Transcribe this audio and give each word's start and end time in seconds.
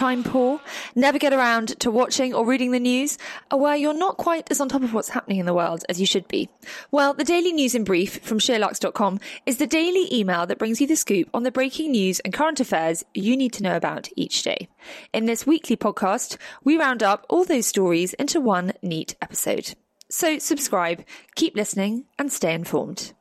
time 0.00 0.24
poor, 0.24 0.58
never 0.94 1.18
get 1.18 1.34
around 1.34 1.78
to 1.78 1.90
watching 1.90 2.32
or 2.32 2.46
reading 2.46 2.70
the 2.70 2.80
news, 2.80 3.18
or 3.52 3.60
where 3.60 3.76
you're 3.76 3.92
not 3.92 4.16
quite 4.16 4.50
as 4.50 4.58
on 4.58 4.66
top 4.66 4.82
of 4.82 4.94
what's 4.94 5.10
happening 5.10 5.38
in 5.38 5.44
the 5.44 5.52
world 5.52 5.84
as 5.90 6.00
you 6.00 6.06
should 6.06 6.26
be? 6.26 6.48
Well, 6.90 7.12
the 7.12 7.22
Daily 7.22 7.52
News 7.52 7.74
in 7.74 7.84
Brief 7.84 8.18
from 8.24 8.38
SheerLuxe.com 8.38 9.20
is 9.44 9.58
the 9.58 9.66
daily 9.66 10.08
email 10.10 10.46
that 10.46 10.58
brings 10.58 10.80
you 10.80 10.86
the 10.86 10.96
scoop 10.96 11.28
on 11.34 11.42
the 11.42 11.52
breaking 11.52 11.90
news 11.90 12.18
and 12.20 12.32
current 12.32 12.60
affairs 12.60 13.04
you 13.12 13.36
need 13.36 13.52
to 13.52 13.62
know 13.62 13.76
about 13.76 14.08
each 14.16 14.42
day. 14.42 14.68
In 15.12 15.26
this 15.26 15.46
weekly 15.46 15.76
podcast, 15.76 16.38
we 16.64 16.78
round 16.78 17.02
up 17.02 17.26
all 17.28 17.44
those 17.44 17.66
stories 17.66 18.14
into 18.14 18.40
one 18.40 18.72
neat 18.80 19.16
episode. 19.20 19.74
So 20.08 20.38
subscribe, 20.38 21.04
keep 21.34 21.54
listening, 21.54 22.06
and 22.18 22.32
stay 22.32 22.54
informed. 22.54 23.12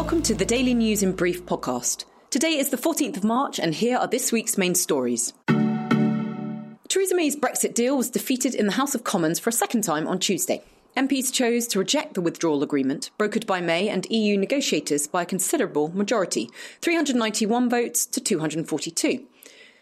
Welcome 0.00 0.22
to 0.22 0.34
the 0.34 0.46
Daily 0.46 0.72
News 0.72 1.02
in 1.02 1.12
Brief 1.12 1.44
podcast. 1.44 2.06
Today 2.30 2.56
is 2.56 2.70
the 2.70 2.78
14th 2.78 3.18
of 3.18 3.22
March, 3.22 3.60
and 3.60 3.74
here 3.74 3.98
are 3.98 4.06
this 4.06 4.32
week's 4.32 4.56
main 4.56 4.74
stories. 4.74 5.34
Theresa 6.88 7.14
May's 7.14 7.36
Brexit 7.36 7.74
deal 7.74 7.98
was 7.98 8.08
defeated 8.08 8.54
in 8.54 8.64
the 8.64 8.72
House 8.72 8.94
of 8.94 9.04
Commons 9.04 9.38
for 9.38 9.50
a 9.50 9.52
second 9.52 9.82
time 9.82 10.08
on 10.08 10.18
Tuesday. 10.18 10.62
MPs 10.96 11.30
chose 11.30 11.66
to 11.66 11.78
reject 11.78 12.14
the 12.14 12.22
withdrawal 12.22 12.62
agreement, 12.62 13.10
brokered 13.18 13.44
by 13.46 13.60
May 13.60 13.90
and 13.90 14.06
EU 14.10 14.38
negotiators 14.38 15.06
by 15.06 15.20
a 15.24 15.26
considerable 15.26 15.94
majority 15.94 16.48
391 16.80 17.68
votes 17.68 18.06
to 18.06 18.22
242. 18.22 19.26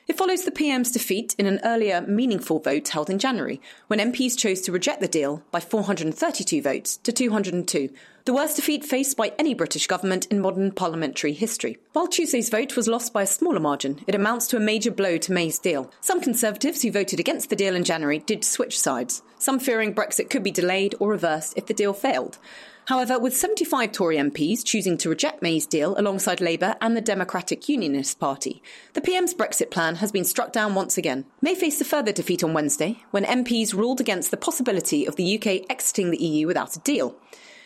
It 0.08 0.16
follows 0.16 0.44
the 0.44 0.50
PM's 0.50 0.90
defeat 0.90 1.36
in 1.38 1.44
an 1.46 1.60
earlier 1.62 2.00
meaningful 2.00 2.60
vote 2.60 2.88
held 2.88 3.10
in 3.10 3.18
January, 3.18 3.60
when 3.88 4.00
MPs 4.00 4.38
chose 4.38 4.62
to 4.62 4.72
reject 4.72 5.00
the 5.00 5.06
deal 5.06 5.42
by 5.50 5.60
432 5.60 6.62
votes 6.62 6.96
to 6.96 7.12
202, 7.12 7.90
the 8.28 8.34
worst 8.34 8.56
defeat 8.56 8.84
faced 8.84 9.16
by 9.16 9.32
any 9.38 9.54
British 9.54 9.86
government 9.86 10.26
in 10.26 10.38
modern 10.38 10.70
parliamentary 10.70 11.32
history. 11.32 11.78
While 11.94 12.08
Tuesday's 12.08 12.50
vote 12.50 12.76
was 12.76 12.86
lost 12.86 13.14
by 13.14 13.22
a 13.22 13.26
smaller 13.26 13.58
margin, 13.58 14.04
it 14.06 14.14
amounts 14.14 14.46
to 14.48 14.58
a 14.58 14.60
major 14.60 14.90
blow 14.90 15.16
to 15.16 15.32
May's 15.32 15.58
deal. 15.58 15.90
Some 16.02 16.20
Conservatives 16.20 16.82
who 16.82 16.92
voted 16.92 17.20
against 17.20 17.48
the 17.48 17.56
deal 17.56 17.74
in 17.74 17.84
January 17.84 18.18
did 18.18 18.44
switch 18.44 18.78
sides, 18.78 19.22
some 19.38 19.58
fearing 19.58 19.94
Brexit 19.94 20.28
could 20.28 20.42
be 20.42 20.50
delayed 20.50 20.94
or 21.00 21.08
reversed 21.08 21.54
if 21.56 21.64
the 21.64 21.72
deal 21.72 21.94
failed. 21.94 22.36
However, 22.84 23.18
with 23.18 23.34
75 23.34 23.92
Tory 23.92 24.18
MPs 24.18 24.62
choosing 24.62 24.98
to 24.98 25.08
reject 25.08 25.40
May's 25.40 25.64
deal 25.64 25.98
alongside 25.98 26.42
Labour 26.42 26.76
and 26.82 26.94
the 26.94 27.00
Democratic 27.00 27.66
Unionist 27.66 28.20
Party, 28.20 28.62
the 28.92 29.00
PM's 29.00 29.32
Brexit 29.32 29.70
plan 29.70 29.96
has 29.96 30.12
been 30.12 30.24
struck 30.26 30.52
down 30.52 30.74
once 30.74 30.98
again. 30.98 31.24
May 31.40 31.54
faced 31.54 31.80
a 31.80 31.84
further 31.84 32.12
defeat 32.12 32.44
on 32.44 32.52
Wednesday 32.52 32.98
when 33.10 33.24
MPs 33.24 33.72
ruled 33.72 34.02
against 34.02 34.30
the 34.30 34.36
possibility 34.36 35.06
of 35.06 35.16
the 35.16 35.38
UK 35.38 35.64
exiting 35.70 36.10
the 36.10 36.22
EU 36.22 36.46
without 36.46 36.76
a 36.76 36.80
deal. 36.80 37.16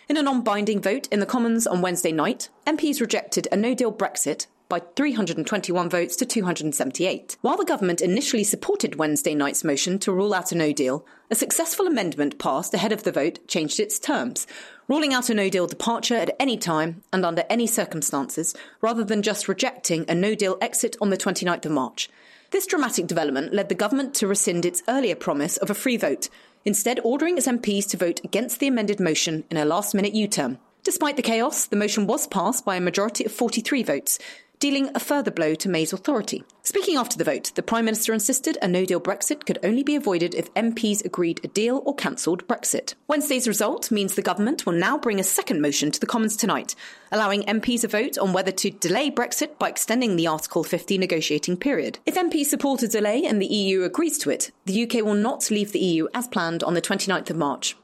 In 0.09 0.17
a 0.17 0.23
non 0.23 0.43
binding 0.43 0.81
vote 0.81 1.07
in 1.13 1.21
the 1.21 1.27
Commons 1.27 1.67
on 1.67 1.81
Wednesday 1.81 2.11
night, 2.11 2.49
MPs 2.67 3.01
rejected 3.01 3.47
a 3.53 3.57
no 3.57 3.73
deal 3.73 3.93
Brexit 3.93 4.47
by 4.69 4.81
321 4.97 5.89
votes 5.89 6.17
to 6.17 6.27
278. 6.27 7.37
While 7.41 7.57
the 7.57 7.65
government 7.65 8.01
initially 8.01 8.43
supported 8.43 8.97
Wednesday 8.97 9.35
night's 9.35 9.63
motion 9.63 10.01
to 10.01 10.13
rule 10.13 10.35
out 10.35 10.51
a 10.51 10.57
no 10.57 10.73
deal, 10.73 11.07
a 11.31 11.37
successful 11.37 11.87
amendment 11.87 12.39
passed 12.39 12.75
ahead 12.75 12.91
of 12.91 13.05
the 13.05 13.13
vote 13.13 13.47
changed 13.47 13.79
its 13.79 13.99
terms, 13.99 14.47
ruling 14.89 15.15
out 15.15 15.31
a 15.31 15.35
no 15.35 15.49
deal 15.49 15.69
departure 15.69 16.17
at 16.17 16.35
any 16.41 16.57
time 16.57 17.03
and 17.13 17.25
under 17.25 17.45
any 17.49 17.69
circumstances, 17.69 18.57
rather 18.81 19.05
than 19.05 19.23
just 19.23 19.47
rejecting 19.47 20.05
a 20.09 20.15
no 20.17 20.35
deal 20.35 20.59
exit 20.61 20.97
on 21.01 21.11
the 21.11 21.17
29th 21.17 21.67
of 21.67 21.73
March. 21.73 22.11
This 22.51 22.67
dramatic 22.67 23.07
development 23.07 23.55
led 23.55 23.69
the 23.71 23.75
government 23.75 24.15
to 24.17 24.27
rescind 24.27 24.67
its 24.67 24.83
earlier 24.89 25.15
promise 25.15 25.57
of 25.59 25.71
a 25.71 25.75
free 25.75 25.97
vote, 25.97 26.29
instead, 26.65 27.01
ordering 27.05 27.37
its 27.37 27.47
MPs 27.47 27.89
to 27.91 27.97
vote 27.97 28.21
against 28.25 28.61
the 28.61 28.69
amended 28.69 29.01
motion 29.01 29.45
in 29.51 29.57
a 29.57 29.65
last 29.65 29.95
minute 29.95 30.15
U 30.15 30.29
turn. 30.29 30.59
Despite 30.85 31.17
the 31.17 31.23
chaos, 31.23 31.67
the 31.67 31.77
motion 31.77 32.07
was 32.07 32.27
passed 32.27 32.65
by 32.65 32.77
a 32.77 32.81
majority 32.81 33.25
of 33.25 33.33
43 33.33 33.83
votes, 33.83 34.19
dealing 34.63 34.89
a 34.95 35.01
further 35.01 35.33
blow 35.33 35.57
to 35.57 35.69
May's 35.69 35.93
authority. 35.93 36.45
Speaking 36.63 36.97
after 36.97 37.19
the 37.19 37.25
vote, 37.25 37.51
the 37.57 37.65
Prime 37.65 37.85
Minister 37.85 38.13
insisted 38.13 38.57
a 38.63 38.69
no 38.69 38.85
deal 38.85 39.01
Brexit 39.01 39.45
could 39.45 39.59
only 39.65 39.83
be 39.83 39.97
avoided 39.97 40.37
if 40.37 40.55
MPs 40.55 41.05
agreed 41.05 41.41
a 41.43 41.49
deal 41.49 41.83
or 41.85 41.97
cancelled 41.97 42.47
Brexit. 42.47 42.95
Wednesday's 43.09 43.49
result 43.49 43.91
means 43.91 44.15
the 44.15 44.23
government 44.23 44.65
will 44.65 44.75
now 44.75 44.97
bring 44.97 45.19
a 45.19 45.25
second 45.25 45.61
motion 45.61 45.91
to 45.91 45.99
the 45.99 46.07
Commons 46.07 46.37
tonight, 46.37 46.77
allowing 47.11 47.43
MPs 47.43 47.83
a 47.83 47.89
vote 47.89 48.17
on 48.19 48.33
whether 48.33 48.53
to 48.53 48.71
delay 48.71 49.11
Brexit 49.11 49.59
by 49.59 49.69
extending 49.69 50.15
the 50.15 50.29
Article 50.29 50.63
50 50.63 50.97
negotiating 50.97 51.57
period. 51.57 51.99
If 52.07 52.15
MPs 52.15 52.47
support 52.47 52.85
a 52.85 52.89
delay 52.89 53.25
and 53.25 53.43
the 53.43 53.47
EU 53.47 53.83
agrees 53.83 54.17
to 54.19 54.31
it, 54.31 54.53
the 54.67 54.85
UK 54.85 55.05
will 55.05 55.15
not 55.15 55.51
leave 55.51 55.73
the 55.73 55.81
EU 55.81 56.07
as 56.15 56.29
planned 56.29 56.63
on 56.63 56.75
the 56.75 56.83
29th 56.83 57.31
of 57.31 57.37
March. 57.37 57.75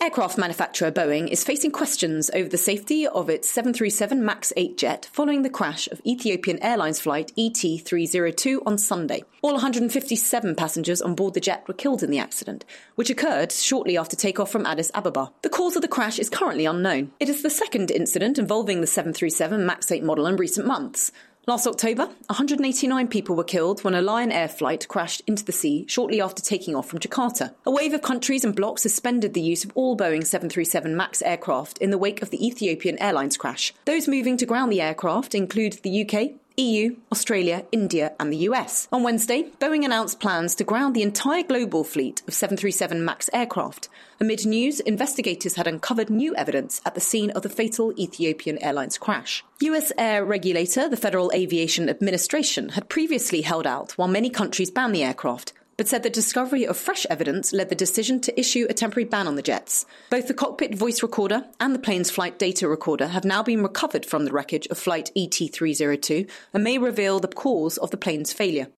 Aircraft 0.00 0.38
manufacturer 0.38 0.90
Boeing 0.90 1.28
is 1.28 1.44
facing 1.44 1.70
questions 1.70 2.30
over 2.34 2.48
the 2.48 2.56
safety 2.56 3.06
of 3.06 3.28
its 3.28 3.48
737 3.48 4.24
MAX 4.24 4.52
8 4.56 4.76
jet 4.76 5.08
following 5.12 5.42
the 5.42 5.50
crash 5.50 5.88
of 5.88 6.00
Ethiopian 6.06 6.62
Airlines 6.62 7.00
flight 7.00 7.32
ET302 7.36 8.62
on 8.66 8.78
Sunday. 8.78 9.22
All 9.42 9.52
157 9.52 10.54
passengers 10.54 11.02
on 11.02 11.14
board 11.14 11.34
the 11.34 11.40
jet 11.40 11.66
were 11.68 11.74
killed 11.74 12.02
in 12.02 12.10
the 12.10 12.18
accident, 12.18 12.64
which 12.94 13.10
occurred 13.10 13.52
shortly 13.52 13.96
after 13.96 14.16
takeoff 14.16 14.50
from 14.50 14.66
Addis 14.66 14.90
Ababa. 14.94 15.32
The 15.42 15.48
cause 15.48 15.76
of 15.76 15.82
the 15.82 15.88
crash 15.88 16.18
is 16.18 16.30
currently 16.30 16.66
unknown. 16.66 17.12
It 17.20 17.28
is 17.28 17.42
the 17.42 17.50
second 17.50 17.90
incident 17.90 18.38
involving 18.38 18.80
the 18.80 18.86
737 18.86 19.64
MAX 19.64 19.92
8 19.92 20.02
model 20.02 20.26
in 20.26 20.36
recent 20.36 20.66
months. 20.66 21.12
Last 21.46 21.66
October, 21.66 22.06
189 22.28 23.08
people 23.08 23.36
were 23.36 23.44
killed 23.44 23.84
when 23.84 23.94
a 23.94 24.00
Lion 24.00 24.32
Air 24.32 24.48
flight 24.48 24.88
crashed 24.88 25.20
into 25.26 25.44
the 25.44 25.52
sea 25.52 25.84
shortly 25.86 26.18
after 26.18 26.40
taking 26.40 26.74
off 26.74 26.88
from 26.88 27.00
Jakarta. 27.00 27.52
A 27.66 27.70
wave 27.70 27.92
of 27.92 28.00
countries 28.00 28.46
and 28.46 28.56
blocs 28.56 28.80
suspended 28.80 29.34
the 29.34 29.42
use 29.42 29.62
of 29.62 29.70
all 29.74 29.94
Boeing 29.94 30.24
737 30.24 30.96
MAX 30.96 31.20
aircraft 31.20 31.76
in 31.78 31.90
the 31.90 31.98
wake 31.98 32.22
of 32.22 32.30
the 32.30 32.46
Ethiopian 32.46 32.98
Airlines 32.98 33.36
crash. 33.36 33.74
Those 33.84 34.08
moving 34.08 34.38
to 34.38 34.46
ground 34.46 34.72
the 34.72 34.80
aircraft 34.80 35.34
include 35.34 35.74
the 35.82 36.08
UK, 36.08 36.30
EU, 36.56 36.94
Australia, 37.10 37.64
India, 37.72 38.12
and 38.20 38.32
the 38.32 38.46
US. 38.48 38.86
On 38.92 39.02
Wednesday, 39.02 39.50
Boeing 39.58 39.84
announced 39.84 40.20
plans 40.20 40.54
to 40.54 40.64
ground 40.64 40.94
the 40.94 41.02
entire 41.02 41.42
global 41.42 41.82
fleet 41.82 42.22
of 42.28 42.34
737 42.34 43.04
MAX 43.04 43.28
aircraft. 43.32 43.88
Amid 44.20 44.46
news, 44.46 44.78
investigators 44.80 45.56
had 45.56 45.66
uncovered 45.66 46.10
new 46.10 46.34
evidence 46.36 46.80
at 46.86 46.94
the 46.94 47.00
scene 47.00 47.30
of 47.32 47.42
the 47.42 47.48
fatal 47.48 47.92
Ethiopian 47.98 48.62
Airlines 48.62 48.98
crash. 48.98 49.44
US 49.62 49.90
air 49.98 50.24
regulator, 50.24 50.88
the 50.88 50.96
Federal 50.96 51.32
Aviation 51.34 51.88
Administration, 51.88 52.70
had 52.70 52.88
previously 52.88 53.40
held 53.40 53.66
out 53.66 53.92
while 53.98 54.08
many 54.08 54.30
countries 54.30 54.70
banned 54.70 54.94
the 54.94 55.02
aircraft, 55.02 55.52
but 55.76 55.88
said 55.88 56.02
the 56.02 56.10
discovery 56.10 56.66
of 56.66 56.76
fresh 56.76 57.06
evidence 57.10 57.52
led 57.52 57.68
the 57.68 57.74
decision 57.74 58.20
to 58.20 58.38
issue 58.38 58.66
a 58.68 58.74
temporary 58.74 59.04
ban 59.04 59.26
on 59.26 59.36
the 59.36 59.42
jets. 59.42 59.86
Both 60.10 60.28
the 60.28 60.34
cockpit 60.34 60.74
voice 60.74 61.02
recorder 61.02 61.44
and 61.60 61.74
the 61.74 61.78
plane's 61.78 62.10
flight 62.10 62.38
data 62.38 62.68
recorder 62.68 63.08
have 63.08 63.24
now 63.24 63.42
been 63.42 63.62
recovered 63.62 64.06
from 64.06 64.24
the 64.24 64.32
wreckage 64.32 64.66
of 64.68 64.78
Flight 64.78 65.10
ET302 65.16 66.28
and 66.52 66.64
may 66.64 66.78
reveal 66.78 67.20
the 67.20 67.28
cause 67.28 67.78
of 67.78 67.90
the 67.90 67.96
plane's 67.96 68.32
failure. 68.32 68.68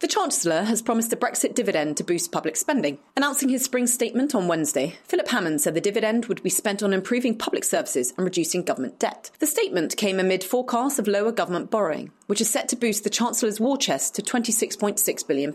The 0.00 0.06
Chancellor 0.06 0.62
has 0.62 0.80
promised 0.80 1.12
a 1.12 1.16
Brexit 1.16 1.56
dividend 1.56 1.96
to 1.96 2.04
boost 2.04 2.30
public 2.30 2.54
spending. 2.54 2.98
Announcing 3.16 3.48
his 3.48 3.64
spring 3.64 3.88
statement 3.88 4.32
on 4.32 4.46
Wednesday, 4.46 4.96
Philip 5.02 5.26
Hammond 5.26 5.60
said 5.60 5.74
the 5.74 5.80
dividend 5.80 6.26
would 6.26 6.40
be 6.44 6.50
spent 6.50 6.84
on 6.84 6.92
improving 6.92 7.36
public 7.36 7.64
services 7.64 8.14
and 8.16 8.24
reducing 8.24 8.62
government 8.62 9.00
debt. 9.00 9.32
The 9.40 9.46
statement 9.48 9.96
came 9.96 10.20
amid 10.20 10.44
forecasts 10.44 11.00
of 11.00 11.08
lower 11.08 11.32
government 11.32 11.72
borrowing, 11.72 12.12
which 12.28 12.40
is 12.40 12.48
set 12.48 12.68
to 12.68 12.76
boost 12.76 13.02
the 13.02 13.10
Chancellor's 13.10 13.58
war 13.58 13.76
chest 13.76 14.14
to 14.14 14.22
£26.6 14.22 15.26
billion. 15.26 15.52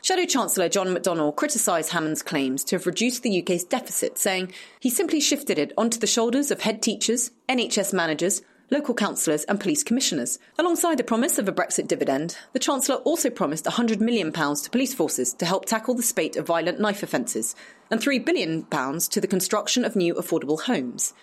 Shadow 0.00 0.26
Chancellor 0.26 0.68
John 0.68 0.94
McDonnell 0.94 1.34
criticised 1.34 1.90
Hammond's 1.90 2.22
claims 2.22 2.62
to 2.64 2.76
have 2.76 2.86
reduced 2.86 3.24
the 3.24 3.42
UK's 3.42 3.64
deficit, 3.64 4.16
saying 4.16 4.52
he 4.78 4.90
simply 4.90 5.18
shifted 5.18 5.58
it 5.58 5.72
onto 5.76 5.98
the 5.98 6.06
shoulders 6.06 6.52
of 6.52 6.60
head 6.60 6.82
teachers, 6.82 7.32
NHS 7.48 7.92
managers, 7.92 8.42
local 8.70 8.94
councillors, 8.94 9.44
and 9.44 9.60
police 9.60 9.82
commissioners. 9.82 10.38
Alongside 10.58 10.98
the 10.98 11.04
promise 11.04 11.38
of 11.38 11.48
a 11.48 11.52
Brexit 11.52 11.86
dividend, 11.86 12.36
the 12.52 12.58
Chancellor 12.58 12.96
also 12.96 13.30
promised 13.30 13.64
£100 13.64 14.00
million 14.00 14.32
to 14.32 14.70
police 14.70 14.94
forces 14.94 15.32
to 15.34 15.46
help 15.46 15.66
tackle 15.66 15.94
the 15.94 16.02
spate 16.02 16.36
of 16.36 16.46
violent 16.46 16.80
knife 16.80 17.02
offences, 17.02 17.54
and 17.90 18.00
£3 18.00 18.24
billion 18.24 18.64
to 18.64 19.20
the 19.20 19.28
construction 19.28 19.84
of 19.84 19.96
new 19.96 20.14
affordable 20.14 20.62
homes. 20.62 21.14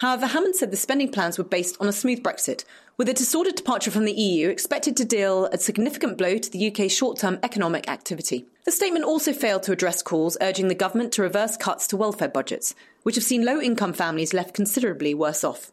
However, 0.00 0.26
Hammond 0.26 0.56
said 0.56 0.70
the 0.70 0.78
spending 0.78 1.12
plans 1.12 1.36
were 1.36 1.44
based 1.44 1.76
on 1.78 1.86
a 1.86 1.92
smooth 1.92 2.22
Brexit, 2.22 2.64
with 2.96 3.08
a 3.08 3.14
disordered 3.14 3.54
departure 3.54 3.90
from 3.90 4.06
the 4.06 4.12
EU 4.12 4.48
expected 4.48 4.96
to 4.96 5.04
deal 5.04 5.46
a 5.46 5.58
significant 5.58 6.16
blow 6.16 6.38
to 6.38 6.50
the 6.50 6.70
UK's 6.70 6.92
short 6.92 7.18
term 7.18 7.38
economic 7.42 7.88
activity. 7.88 8.46
The 8.64 8.72
statement 8.72 9.04
also 9.04 9.32
failed 9.32 9.62
to 9.64 9.72
address 9.72 10.02
calls 10.02 10.38
urging 10.40 10.68
the 10.68 10.74
government 10.74 11.12
to 11.12 11.22
reverse 11.22 11.56
cuts 11.56 11.86
to 11.88 11.98
welfare 11.98 12.28
budgets, 12.28 12.74
which 13.02 13.14
have 13.14 13.24
seen 13.24 13.44
low 13.44 13.60
income 13.60 13.92
families 13.92 14.32
left 14.32 14.54
considerably 14.54 15.12
worse 15.12 15.44
off. 15.44 15.70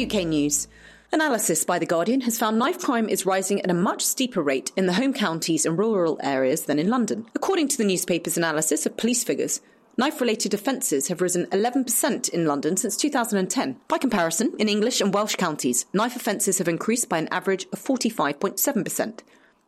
UK 0.00 0.26
news, 0.26 0.66
Analysis 1.12 1.64
by 1.64 1.78
The 1.78 1.84
Guardian 1.84 2.22
has 2.22 2.38
found 2.38 2.58
knife 2.58 2.78
crime 2.78 3.08
is 3.08 3.26
rising 3.26 3.60
at 3.60 3.70
a 3.70 3.74
much 3.74 4.00
steeper 4.00 4.40
rate 4.40 4.70
in 4.76 4.86
the 4.86 4.94
home 4.94 5.12
counties 5.12 5.66
and 5.66 5.76
rural 5.76 6.18
areas 6.22 6.62
than 6.62 6.78
in 6.78 6.88
London. 6.88 7.26
According 7.34 7.68
to 7.68 7.76
the 7.76 7.84
newspaper's 7.84 8.38
analysis 8.38 8.86
of 8.86 8.96
police 8.96 9.24
figures, 9.24 9.60
knife 9.98 10.20
related 10.22 10.54
offences 10.54 11.08
have 11.08 11.20
risen 11.20 11.46
11% 11.46 12.28
in 12.30 12.46
London 12.46 12.76
since 12.76 12.96
2010. 12.96 13.80
By 13.88 13.98
comparison, 13.98 14.54
in 14.58 14.68
English 14.68 15.02
and 15.02 15.12
Welsh 15.12 15.34
counties, 15.34 15.84
knife 15.92 16.16
offences 16.16 16.58
have 16.58 16.68
increased 16.68 17.08
by 17.08 17.18
an 17.18 17.28
average 17.32 17.66
of 17.72 17.78
45.7%. 17.78 19.20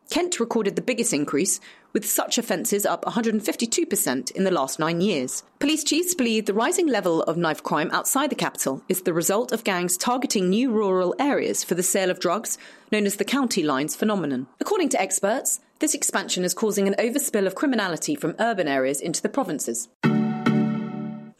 Kent 0.09 0.39
recorded 0.39 0.75
the 0.75 0.81
biggest 0.81 1.13
increase, 1.13 1.59
with 1.93 2.05
such 2.05 2.37
offences 2.37 2.85
up 2.85 3.05
152% 3.05 4.31
in 4.31 4.43
the 4.43 4.51
last 4.51 4.79
nine 4.79 4.99
years. 4.99 5.43
Police 5.59 5.83
chiefs 5.83 6.13
believe 6.13 6.45
the 6.45 6.53
rising 6.53 6.87
level 6.87 7.23
of 7.23 7.37
knife 7.37 7.63
crime 7.63 7.89
outside 7.91 8.29
the 8.29 8.35
capital 8.35 8.83
is 8.89 9.03
the 9.03 9.13
result 9.13 9.51
of 9.51 9.63
gangs 9.63 9.95
targeting 9.95 10.49
new 10.49 10.71
rural 10.71 11.15
areas 11.19 11.63
for 11.63 11.75
the 11.75 11.83
sale 11.83 12.09
of 12.09 12.19
drugs, 12.19 12.57
known 12.91 13.05
as 13.05 13.15
the 13.15 13.25
county 13.25 13.63
lines 13.63 13.95
phenomenon. 13.95 14.47
According 14.59 14.89
to 14.89 15.01
experts, 15.01 15.59
this 15.79 15.93
expansion 15.93 16.43
is 16.43 16.53
causing 16.53 16.87
an 16.87 16.95
overspill 16.99 17.47
of 17.47 17.55
criminality 17.55 18.15
from 18.15 18.35
urban 18.39 18.67
areas 18.67 18.99
into 18.99 19.21
the 19.21 19.29
provinces. 19.29 19.89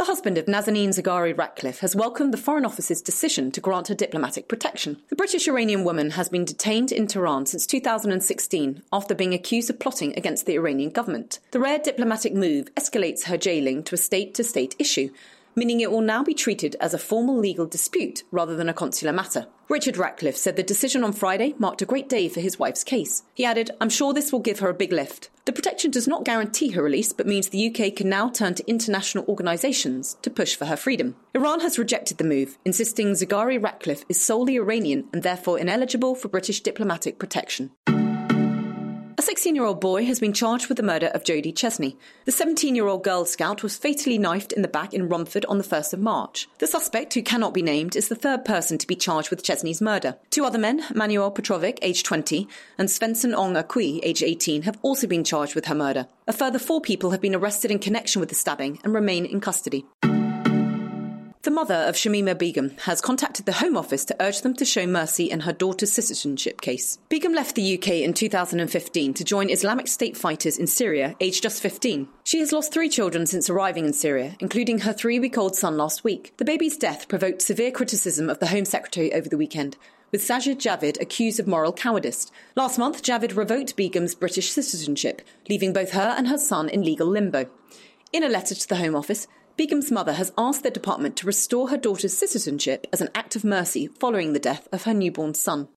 The 0.04 0.08
husband 0.08 0.38
of 0.38 0.48
Nazanin 0.48 0.90
Zaghari 0.90 1.36
Ratcliffe 1.36 1.80
has 1.80 1.96
welcomed 1.96 2.34
the 2.34 2.38
Foreign 2.38 2.66
Office's 2.66 3.02
decision 3.02 3.52
to 3.52 3.62
grant 3.62 3.88
her 3.88 3.96
diplomatic 3.96 4.50
protection. 4.50 4.98
The 5.08 5.16
British 5.16 5.48
Iranian 5.48 5.86
woman 5.86 6.10
has 6.12 6.28
been 6.28 6.44
detained 6.44 6.92
in 6.92 7.08
Tehran 7.08 7.46
since 7.46 7.66
2016 7.66 8.84
after 8.92 9.16
being 9.16 9.34
accused 9.34 9.70
of 9.70 9.80
plotting 9.80 10.14
against 10.18 10.46
the 10.46 10.56
Iranian 10.56 10.90
government. 10.90 11.40
The 11.52 11.62
rare 11.62 11.80
diplomatic 11.80 12.34
move 12.34 12.68
escalates 12.76 13.24
her 13.28 13.38
jailing 13.38 13.82
to 13.84 13.96
a 13.96 13.98
state 13.98 14.34
to 14.34 14.44
state 14.44 14.76
issue 14.78 15.10
meaning 15.56 15.82
it 15.82 15.92
will 15.92 16.02
now 16.02 16.24
be 16.24 16.34
treated 16.34 16.76
as 16.80 16.94
a 16.94 16.98
formal 16.98 17.38
legal 17.38 17.66
dispute 17.66 18.24
rather 18.32 18.56
than 18.56 18.70
a 18.70 18.74
consular 18.74 19.14
matter. 19.14 19.48
Richard 19.70 19.98
Ratcliffe 19.98 20.38
said 20.38 20.56
the 20.56 20.64
decision 20.64 21.04
on 21.04 21.14
Friday 21.14 21.56
marked 21.58 21.82
a 21.82 21.86
great 21.86 22.10
day 22.10 22.28
for 22.30 22.42
his 22.42 22.60
wife's 22.60 22.84
case. 22.84 23.24
He 23.34 23.46
added, 23.46 23.72
I'm 23.80 23.90
sure 23.90 24.14
this 24.14 24.32
will 24.32 24.40
give 24.40 24.60
her 24.60 24.70
a 24.70 24.74
big 24.74 24.92
lift. 24.92 25.30
The 25.46 25.54
protection 25.54 25.92
does 25.92 26.08
not 26.08 26.26
guarantee 26.26 26.70
her 26.72 26.84
release, 26.84 27.12
but 27.12 27.28
means 27.28 27.50
the 27.50 27.68
UK 27.70 27.96
can 27.96 28.10
now 28.10 28.30
turn 28.30 28.56
to 28.56 28.70
international 28.70 29.26
organisations 29.28 30.18
to 30.22 30.30
push 30.30 30.56
for 30.56 30.66
her 30.66 30.78
freedom. 30.78 31.16
Iran 31.34 31.62
has 31.62 31.80
rejected 31.80 32.18
the 32.18 32.24
move, 32.24 32.58
insisting 32.66 33.14
Zaghari 33.14 33.62
Ratcliffe 33.62 34.06
is 34.08 34.24
solely 34.24 34.56
Iranian 34.56 35.08
and 35.12 35.24
therefore 35.24 35.60
ineligible 35.60 36.16
for 36.16 36.28
British 36.28 36.62
diplomatic 36.62 37.20
protection. 37.20 37.72
A 39.24 39.26
16 39.26 39.56
year 39.56 39.64
old 39.64 39.80
boy 39.80 40.04
has 40.04 40.20
been 40.20 40.34
charged 40.34 40.68
with 40.68 40.76
the 40.76 40.84
murder 40.84 41.08
of 41.08 41.24
Jodie 41.24 41.56
Chesney. 41.56 41.96
The 42.26 42.32
17 42.34 42.76
year 42.76 42.88
old 42.88 43.06
Girl 43.06 43.24
Scout 43.24 43.64
was 43.64 43.78
fatally 43.78 44.18
knifed 44.18 44.52
in 44.52 44.64
the 44.64 44.68
back 44.68 44.94
in 44.94 45.08
Romford 45.08 45.46
on 45.46 45.58
the 45.58 45.64
1st 45.64 45.94
of 45.94 46.02
March. 46.02 46.50
The 46.58 46.68
suspect, 46.68 47.14
who 47.14 47.24
cannot 47.24 47.54
be 47.54 47.62
named, 47.62 47.96
is 47.96 48.10
the 48.10 48.18
third 48.18 48.44
person 48.44 48.78
to 48.78 48.86
be 48.86 48.98
charged 48.98 49.30
with 49.30 49.42
Chesney's 49.42 49.80
murder. 49.80 50.18
Two 50.30 50.44
other 50.44 50.60
men, 50.60 50.84
Manuel 50.94 51.32
Petrovic, 51.32 51.80
aged 51.82 52.06
20, 52.06 52.50
and 52.78 52.90
Svensson 52.90 53.34
Ong 53.34 53.54
Akui, 53.54 54.02
aged 54.04 54.24
18, 54.24 54.64
have 54.64 54.78
also 54.82 55.08
been 55.08 55.24
charged 55.24 55.56
with 55.56 55.68
her 55.68 55.76
murder. 55.76 56.08
A 56.28 56.34
further 56.34 56.60
four 56.60 56.82
people 56.82 57.12
have 57.12 57.22
been 57.22 57.34
arrested 57.34 57.72
in 57.72 57.80
connection 57.80 58.20
with 58.20 58.28
the 58.28 58.36
stabbing 58.36 58.78
and 58.84 58.94
remain 58.94 59.26
in 59.26 59.40
custody. 59.40 59.86
The 61.44 61.52
mother 61.52 61.76
of 61.76 61.96
Shamima 61.96 62.38
Begum 62.38 62.72
has 62.84 63.02
contacted 63.02 63.46
the 63.46 63.52
Home 63.52 63.76
Office 63.76 64.06
to 64.06 64.16
urge 64.22 64.44
them 64.44 64.54
to 64.54 64.64
show 64.64 64.88
mercy 64.88 65.30
in 65.30 65.42
her 65.42 65.52
daughter's 65.52 65.92
citizenship 65.92 66.62
case. 66.62 66.98
Begum 67.10 67.34
left 67.34 67.56
the 67.56 67.78
UK 67.78 67.96
in 67.96 68.14
2015 68.14 69.14
to 69.14 69.24
join 69.26 69.50
Islamic 69.50 69.90
State 69.90 70.16
fighters 70.16 70.58
in 70.58 70.68
Syria, 70.68 71.18
aged 71.20 71.44
just 71.44 71.62
15. 71.62 72.08
She 72.24 72.40
has 72.40 72.54
lost 72.54 72.72
three 72.72 72.88
children 72.88 73.26
since 73.26 73.50
arriving 73.50 73.84
in 73.84 73.92
Syria, 73.92 74.38
including 74.40 74.80
her 74.80 74.94
three 74.94 75.20
week 75.20 75.38
old 75.38 75.58
son 75.58 75.76
last 75.76 76.06
week. 76.06 76.32
The 76.38 76.46
baby's 76.46 76.78
death 76.78 77.10
provoked 77.10 77.42
severe 77.42 77.72
criticism 77.72 78.30
of 78.30 78.40
the 78.40 78.48
Home 78.48 78.64
Secretary 78.64 79.14
over 79.14 79.28
the 79.28 79.38
weekend, 79.38 79.76
with 80.14 80.26
Sajid 80.26 80.60
Javid 80.60 81.02
accused 81.02 81.42
of 81.42 81.48
moral 81.48 81.74
cowardice. 81.74 82.32
Last 82.56 82.80
month, 82.80 83.04
Javid 83.04 83.36
revoked 83.36 83.76
Begum's 83.76 84.16
British 84.16 84.50
citizenship, 84.50 85.22
leaving 85.50 85.74
both 85.74 85.92
her 85.92 86.16
and 86.18 86.30
her 86.30 86.38
son 86.38 86.70
in 86.70 86.86
legal 86.86 87.08
limbo. 87.08 87.48
In 88.14 88.24
a 88.24 88.30
letter 88.30 88.56
to 88.56 88.70
the 88.70 88.78
Home 88.78 88.96
Office, 88.96 89.28
Begum's 89.56 89.92
mother 89.92 90.14
has 90.14 90.34
asked 90.36 90.64
the 90.64 90.72
department 90.72 91.16
to 91.18 91.28
restore 91.28 91.70
her 91.70 91.78
daughter's 91.78 92.18
citizenship 92.18 92.88
as 92.92 93.02
an 93.02 93.10
act 93.14 93.36
of 93.36 93.44
mercy 93.44 93.86
following 93.86 94.34
the 94.34 94.40
death 94.40 94.68
of 94.72 94.86
her 94.86 94.96
newborn 94.96 95.36
son. 95.36 95.68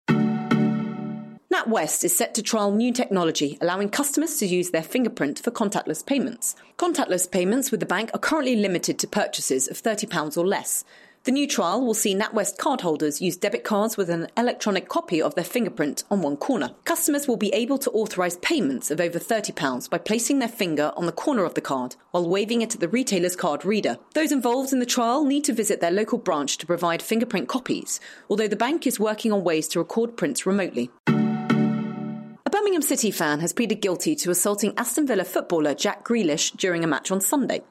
NatWest 1.53 2.03
is 2.03 2.17
set 2.17 2.35
to 2.35 2.43
trial 2.43 2.73
new 2.73 2.91
technology 2.91 3.59
allowing 3.61 3.91
customers 3.91 4.39
to 4.39 4.47
use 4.47 4.71
their 4.71 4.83
fingerprint 4.83 5.41
for 5.41 5.51
contactless 5.51 6.05
payments. 6.05 6.57
Contactless 6.79 7.31
payments 7.31 7.71
with 7.71 7.81
the 7.81 7.87
bank 7.87 8.11
are 8.15 8.19
currently 8.19 8.57
limited 8.57 8.99
to 8.99 9.07
purchases 9.07 9.69
of 9.69 9.83
£30 9.83 10.39
or 10.39 10.47
less, 10.47 10.83
the 11.27 11.33
new 11.33 11.49
trial 11.49 11.85
will 11.85 11.93
see 11.93 12.15
NatWest 12.15 12.57
cardholders 12.57 13.21
use 13.21 13.37
debit 13.37 13.65
cards 13.65 13.97
with 13.97 14.11
an 14.11 14.29
electronic 14.37 14.89
copy 14.89 15.21
of 15.21 15.35
their 15.35 15.43
fingerprint 15.43 16.05
on 16.09 16.23
one 16.23 16.37
corner. 16.37 16.71
Customers 16.85 17.27
will 17.27 17.37
be 17.37 17.53
able 17.53 17.79
to 17.79 17.91
authorise 17.91 18.37
payments 18.37 18.93
of 18.93 19.01
over 19.01 19.19
£30 19.19 19.91
by 19.91 19.99
placing 19.99 20.39
their 20.39 20.49
finger 20.49 20.93
on 20.97 21.07
the 21.07 21.11
corner 21.11 21.43
of 21.43 21.55
the 21.55 21.61
card 21.61 21.97
while 22.13 22.29
waving 22.29 22.63
it 22.63 22.77
at 22.77 22.81
the 22.81 22.89
retailer's 22.89 23.35
card 23.35 23.65
reader. 23.65 23.99
Those 24.15 24.31
involved 24.31 24.73
in 24.73 24.79
the 24.79 24.87
trial 24.87 25.25
need 25.25 25.43
to 25.45 25.53
visit 25.53 25.81
their 25.81 25.91
local 25.91 26.19
branch 26.19 26.59
to 26.59 26.67
provide 26.67 27.03
fingerprint 27.03 27.49
copies, 27.49 27.99
although 28.31 28.47
the 28.47 28.55
bank 28.55 28.87
is 28.87 29.01
working 29.01 29.33
on 29.33 29.43
ways 29.43 29.67
to 29.69 29.81
record 29.81 30.17
prints 30.17 30.47
remotely. 30.47 30.93
A 31.09 32.51
Birmingham 32.51 32.83
City 32.83 33.11
fan 33.11 33.41
has 33.41 33.53
pleaded 33.53 33.81
guilty 33.81 34.15
to 34.15 34.31
assaulting 34.31 34.75
Aston 34.79 35.09
Villa 35.09 35.25
footballer 35.25 35.75
Jack 35.75 36.05
Grealish 36.05 36.57
during 36.57 36.85
a 36.85 36.87
match 36.87 37.11
on 37.11 37.21
Sunday. 37.21 37.63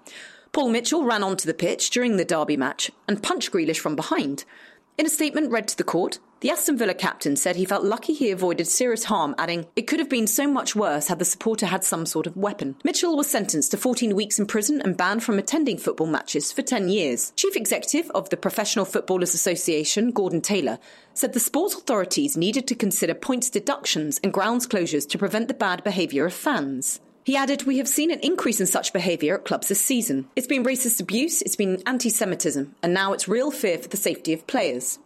Paul 0.56 0.70
Mitchell 0.70 1.04
ran 1.04 1.22
onto 1.22 1.46
the 1.46 1.54
pitch 1.54 1.90
during 1.90 2.16
the 2.16 2.24
Derby 2.24 2.56
match 2.56 2.90
and 3.10 3.22
punched 3.22 3.52
Grealish 3.52 3.80
from 3.80 3.98
behind. 3.98 4.46
In 4.98 5.06
a 5.06 5.10
statement 5.10 5.52
read 5.52 5.68
to 5.68 5.76
the 5.76 5.84
court, 5.84 6.20
the 6.40 6.50
Aston 6.50 6.78
Villa 6.78 6.94
captain 6.94 7.36
said 7.36 7.58
he 7.58 7.66
felt 7.66 7.84
lucky 7.84 8.14
he 8.14 8.32
avoided 8.32 8.66
serious 8.66 9.04
harm, 9.04 9.36
adding, 9.38 9.66
It 9.76 9.82
could 9.82 10.00
have 10.00 10.10
been 10.10 10.28
so 10.28 10.48
much 10.48 10.74
worse 10.74 11.10
had 11.10 11.20
the 11.20 11.26
supporter 11.26 11.66
had 11.66 11.84
some 11.84 12.06
sort 12.06 12.26
of 12.26 12.38
weapon. 12.38 12.78
Mitchell 12.86 13.18
was 13.18 13.30
sentenced 13.30 13.72
to 13.72 13.78
14 13.78 14.16
weeks 14.16 14.40
in 14.40 14.46
prison 14.46 14.82
and 14.82 14.96
banned 14.96 15.26
from 15.26 15.38
attending 15.38 15.78
football 15.78 16.08
matches 16.08 16.54
for 16.54 16.62
10 16.62 16.88
years. 16.88 17.34
Chief 17.36 17.58
Executive 17.58 18.10
of 18.12 18.30
the 18.30 18.38
Professional 18.38 18.86
Footballers 18.86 19.34
Association, 19.34 20.12
Gordon 20.12 20.40
Taylor, 20.40 20.80
said 21.14 21.34
the 21.34 21.40
sports 21.42 21.76
authorities 21.76 22.38
needed 22.38 22.66
to 22.68 22.76
consider 22.76 23.14
points 23.14 23.50
deductions 23.50 24.22
and 24.24 24.32
grounds 24.32 24.66
closures 24.66 25.06
to 25.10 25.18
prevent 25.18 25.50
the 25.50 25.54
bad 25.54 25.84
behaviour 25.84 26.26
of 26.26 26.34
fans. 26.34 27.02
He 27.26 27.36
added, 27.36 27.64
We 27.64 27.80
have 27.80 27.88
seen 27.88 28.12
an 28.12 28.20
increase 28.20 28.60
in 28.60 28.68
such 28.68 28.94
behaviour 28.94 29.34
at 29.34 29.46
clubs 29.46 29.68
this 29.68 29.84
season. 29.84 30.28
It's 30.36 30.46
been 30.46 30.64
racist 30.64 31.02
abuse, 31.02 31.42
it's 31.42 31.56
been 31.56 31.82
anti 31.88 32.10
Semitism, 32.10 32.76
and 32.84 32.94
now 32.94 33.14
it's 33.14 33.28
real 33.28 33.50
fear 33.50 33.80
for 33.80 33.88
the 33.88 33.98
safety 33.98 34.32
of 34.32 34.46
players. 34.46 35.00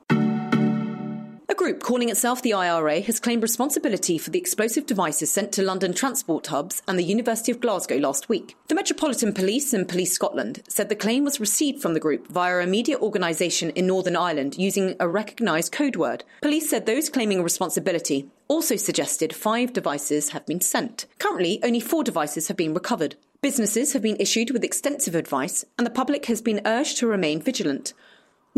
A 1.51 1.55
group 1.55 1.81
calling 1.81 2.09
itself 2.09 2.43
the 2.43 2.53
IRA 2.53 3.01
has 3.01 3.19
claimed 3.19 3.41
responsibility 3.41 4.19
for 4.19 4.29
the 4.29 4.37
explosive 4.37 4.85
devices 4.85 5.31
sent 5.31 5.51
to 5.53 5.63
London 5.63 5.93
transport 5.93 6.45
hubs 6.45 6.83
and 6.87 6.99
the 6.99 7.03
University 7.03 7.51
of 7.51 7.59
Glasgow 7.59 7.97
last 7.97 8.29
week. 8.29 8.55
The 8.67 8.75
Metropolitan 8.75 9.33
Police 9.33 9.73
and 9.73 9.89
Police 9.89 10.13
Scotland 10.13 10.61
said 10.67 10.89
the 10.89 10.95
claim 10.95 11.23
was 11.23 11.39
received 11.39 11.81
from 11.81 11.95
the 11.95 11.99
group 11.99 12.27
via 12.27 12.59
a 12.59 12.67
media 12.67 12.99
organisation 12.99 13.71
in 13.71 13.87
Northern 13.87 14.15
Ireland 14.15 14.59
using 14.59 14.95
a 14.99 15.09
recognised 15.09 15.71
code 15.71 15.95
word. 15.95 16.23
Police 16.43 16.69
said 16.69 16.85
those 16.85 17.09
claiming 17.09 17.41
responsibility 17.41 18.29
also 18.47 18.75
suggested 18.75 19.33
five 19.33 19.73
devices 19.73 20.29
have 20.29 20.45
been 20.45 20.61
sent. 20.61 21.07
Currently, 21.17 21.63
only 21.63 21.79
four 21.79 22.03
devices 22.03 22.47
have 22.49 22.57
been 22.57 22.75
recovered. 22.75 23.15
Businesses 23.41 23.93
have 23.93 24.03
been 24.03 24.17
issued 24.19 24.51
with 24.51 24.63
extensive 24.63 25.15
advice, 25.15 25.65
and 25.79 25.87
the 25.87 25.91
public 25.91 26.25
has 26.25 26.41
been 26.41 26.61
urged 26.65 26.97
to 26.97 27.07
remain 27.07 27.41
vigilant. 27.41 27.93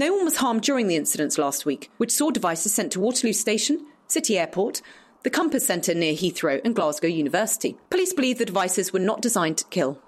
No 0.02 0.16
one 0.16 0.26
was 0.26 0.38
harmed 0.38 0.64
during 0.64 0.88
the 0.88 0.96
incidents 0.96 1.38
last 1.38 1.64
week, 1.64 1.92
which 1.98 2.10
saw 2.10 2.32
devices 2.32 2.74
sent 2.74 2.92
to 2.94 3.00
Waterloo 3.00 3.34
Station, 3.34 3.86
City 4.08 4.36
Airport, 4.36 4.82
the 5.22 5.30
Compass 5.30 5.68
Centre 5.68 5.94
near 5.94 6.16
Heathrow, 6.16 6.60
and 6.66 6.76
Glasgow 6.76 7.08
University. 7.08 7.78
Police 7.92 8.12
believe 8.12 8.40
the 8.40 8.46
devices 8.46 8.92
were 8.92 8.98
not 8.98 9.22
designed 9.22 9.60
to 9.60 9.66
kill. 9.66 10.02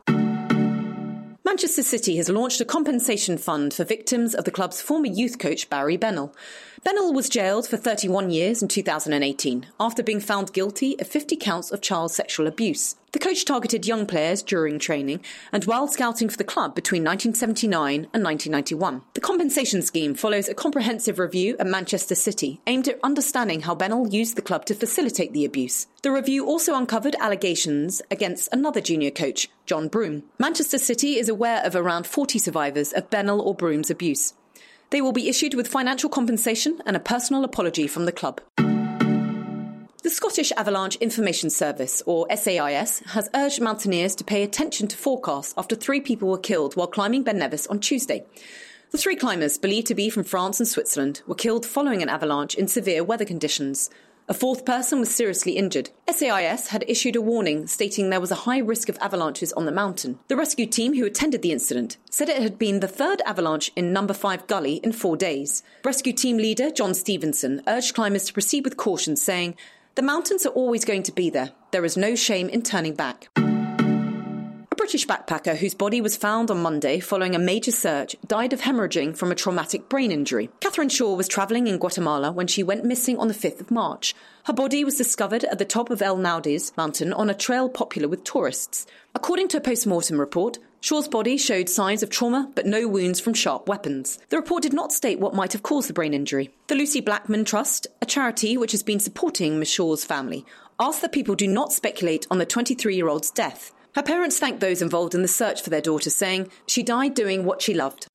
Manchester 1.46 1.84
City 1.84 2.18
has 2.18 2.28
launched 2.28 2.60
a 2.60 2.66
compensation 2.66 3.38
fund 3.38 3.72
for 3.72 3.84
victims 3.84 4.34
of 4.34 4.46
the 4.46 4.52
club's 4.52 4.82
former 4.82 5.06
youth 5.06 5.38
coach 5.38 5.70
Barry 5.70 5.96
Bennell. 5.96 6.34
Bennell 6.84 7.14
was 7.14 7.30
jailed 7.30 7.68
for 7.68 7.78
31 7.78 8.32
years 8.32 8.64
in 8.64 8.70
2018 8.70 9.68
after 9.80 10.02
being 10.02 10.20
found 10.20 10.54
guilty 10.54 11.00
of 11.00 11.08
50 11.08 11.36
counts 11.36 11.70
of 11.70 11.82
child 11.82 12.12
sexual 12.12 12.48
abuse. 12.48 12.96
The 13.14 13.20
coach 13.20 13.46
targeted 13.46 13.86
young 13.86 14.08
players 14.08 14.42
during 14.42 14.80
training 14.80 15.22
and 15.52 15.64
while 15.66 15.88
scouting 15.88 16.30
for 16.30 16.38
the 16.38 16.44
club 16.44 16.74
between 16.74 17.04
1979 17.04 18.08
and 18.12 18.24
1991. 18.24 19.04
The 19.14 19.22
compensation 19.22 19.84
scheme 19.84 20.16
follows 20.16 20.50
a 20.50 20.56
comprehensive 20.56 21.20
review 21.20 21.56
at 21.60 21.68
Manchester 21.68 22.16
City 22.16 22.60
aimed 22.66 22.88
at 22.88 23.00
understanding 23.04 23.62
how 23.62 23.76
Bennell 23.76 24.08
used 24.08 24.36
the 24.36 24.42
club 24.42 24.66
to 24.66 24.74
facilitate 24.74 25.32
the 25.32 25.46
abuse. 25.46 25.86
The 26.02 26.12
review 26.12 26.48
also 26.48 26.74
uncovered 26.74 27.16
allegations 27.20 28.02
against 28.10 28.50
another 28.52 28.82
junior 28.82 29.12
coach, 29.12 29.48
John 29.68 29.90
Broome. 29.90 30.24
Manchester 30.40 30.80
City 30.80 31.20
is 31.20 31.30
aware 31.30 31.64
of 31.64 31.76
around 31.76 32.08
40 32.08 32.40
survivors 32.40 32.94
of 32.94 33.12
Bennell 33.12 33.42
or 33.42 33.54
Broome's 33.54 33.92
abuse. 33.92 34.34
They 34.90 35.02
will 35.02 35.14
be 35.14 35.30
issued 35.30 35.54
with 35.54 35.68
financial 35.68 36.10
compensation 36.10 36.82
and 36.88 36.96
a 36.96 37.00
personal 37.00 37.44
apology 37.44 37.86
from 37.86 38.06
the 38.06 38.12
club. 38.12 38.42
The 40.04 40.10
Scottish 40.10 40.52
Avalanche 40.58 40.98
Information 40.98 41.50
Service, 41.50 42.04
or 42.06 42.28
SAIS, 42.30 43.00
has 43.06 43.30
urged 43.34 43.62
mountaineers 43.62 44.16
to 44.16 44.26
pay 44.26 44.44
attention 44.44 44.90
to 44.90 44.98
forecasts 44.98 45.54
after 45.58 45.78
three 45.78 46.02
people 46.02 46.28
were 46.28 46.38
killed 46.38 46.76
while 46.76 46.88
climbing 46.88 47.24
Ben 47.24 47.38
Nevis 47.38 47.68
on 47.68 47.80
Tuesday. 47.80 48.26
The 48.92 48.98
three 48.98 49.16
climbers, 49.16 49.58
believed 49.58 49.88
to 49.88 49.96
be 49.96 50.10
from 50.10 50.26
France 50.26 50.60
and 50.60 50.68
Switzerland, 50.68 51.22
were 51.26 51.36
killed 51.36 51.66
following 51.66 52.04
an 52.04 52.10
avalanche 52.10 52.54
in 52.54 52.68
severe 52.68 53.02
weather 53.02 53.24
conditions. 53.24 53.90
A 54.28 54.34
fourth 54.34 54.66
person 54.66 55.00
was 55.00 55.16
seriously 55.16 55.54
injured. 55.54 55.90
SAIS 56.12 56.68
had 56.68 56.84
issued 56.86 57.16
a 57.16 57.22
warning 57.22 57.66
stating 57.66 58.10
there 58.10 58.20
was 58.20 58.32
a 58.32 58.44
high 58.44 58.60
risk 58.60 58.90
of 58.90 58.98
avalanches 59.00 59.54
on 59.54 59.66
the 59.66 59.72
mountain. 59.72 60.20
The 60.28 60.36
rescue 60.36 60.66
team 60.66 60.96
who 60.96 61.06
attended 61.06 61.42
the 61.42 61.54
incident 61.54 61.96
said 62.10 62.28
it 62.28 62.42
had 62.42 62.60
been 62.60 62.82
the 62.82 62.90
third 62.90 63.22
avalanche 63.26 63.72
in 63.78 63.94
Number 63.94 64.14
5 64.14 64.48
Gully 64.48 64.82
in 64.84 64.92
four 64.92 65.16
days. 65.16 65.64
Rescue 65.86 66.12
team 66.12 66.36
leader 66.36 66.72
John 66.72 66.94
Stevenson 66.94 67.62
urged 67.68 67.96
climbers 67.96 68.26
to 68.26 68.34
proceed 68.34 68.66
with 68.66 68.76
caution, 68.76 69.16
saying, 69.16 69.56
The 69.96 70.02
mountains 70.02 70.44
are 70.48 70.50
always 70.50 70.86
going 70.86 71.04
to 71.04 71.12
be 71.12 71.30
there. 71.30 71.52
There 71.70 71.86
is 71.86 71.96
no 71.96 72.16
shame 72.16 72.50
in 72.50 72.64
turning 72.64 72.96
back. 72.96 73.30
A 73.38 74.76
British 74.76 75.06
backpacker 75.06 75.56
whose 75.56 75.76
body 75.76 76.02
was 76.02 76.18
found 76.18 76.50
on 76.50 76.64
Monday 76.64 77.00
following 77.00 77.36
a 77.36 77.40
major 77.40 77.72
search 77.72 78.16
died 78.26 78.54
of 78.54 78.62
hemorrhaging 78.62 79.16
from 79.16 79.32
a 79.32 79.36
traumatic 79.36 79.90
brain 79.90 80.12
injury. 80.12 80.50
Catherine 80.62 80.90
Shaw 80.90 81.14
was 81.14 81.28
travelling 81.28 81.68
in 81.68 81.78
Guatemala 81.78 82.32
when 82.32 82.48
she 82.48 82.64
went 82.64 82.84
missing 82.84 83.20
on 83.20 83.28
the 83.28 83.36
5th 83.36 83.62
of 83.62 83.70
March. 83.70 84.16
Her 84.46 84.54
body 84.54 84.84
was 84.84 84.98
discovered 84.98 85.44
at 85.44 85.60
the 85.60 85.64
top 85.64 85.92
of 85.92 86.02
El 86.02 86.18
Naudis 86.18 86.76
mountain 86.76 87.14
on 87.14 87.30
a 87.30 87.36
trail 87.36 87.70
popular 87.70 88.08
with 88.08 88.24
tourists. 88.24 88.88
According 89.14 89.50
to 89.50 89.58
a 89.58 89.62
post 89.62 89.86
mortem 89.86 90.20
report, 90.20 90.58
Shaw's 90.84 91.08
body 91.08 91.38
showed 91.38 91.70
signs 91.70 92.04
of 92.04 92.10
trauma 92.10 92.52
but 92.56 92.66
no 92.66 92.90
wounds 92.90 93.22
from 93.22 93.34
sharp 93.34 93.70
weapons. 93.70 94.20
The 94.28 94.36
report 94.36 94.64
did 94.64 94.74
not 94.74 94.92
state 94.92 95.18
what 95.18 95.34
might 95.34 95.54
have 95.54 95.64
caused 95.64 95.88
the 95.88 95.94
brain 95.94 96.14
injury. 96.14 96.50
The 96.68 96.76
Lucie 96.76 97.00
Blackman 97.00 97.46
Trust, 97.46 97.88
a 98.02 98.06
charity 98.06 98.58
which 98.58 98.74
has 98.74 98.84
been 98.84 99.00
supporting 99.00 99.60
Miss 99.60 99.70
Shaw's 99.70 100.04
family, 100.04 100.46
asked 100.82 101.02
that 101.02 101.14
people 101.14 101.36
do 101.36 101.48
not 101.48 101.72
speculate 101.72 102.28
on 102.30 102.38
the 102.38 102.46
23 102.46 102.98
year 102.98 103.08
old's 103.08 103.32
death. 103.32 103.72
Her 103.96 104.04
parents 104.04 104.38
thanked 104.38 104.60
those 104.60 104.82
involved 104.82 105.16
in 105.16 105.22
the 105.22 105.30
search 105.30 105.62
for 105.62 105.70
their 105.70 105.80
daughter, 105.80 106.10
saying 106.10 106.52
she 106.68 106.84
died 106.84 107.14
doing 107.14 107.46
what 107.46 107.62
she 107.62 107.74
loved. 107.74 108.08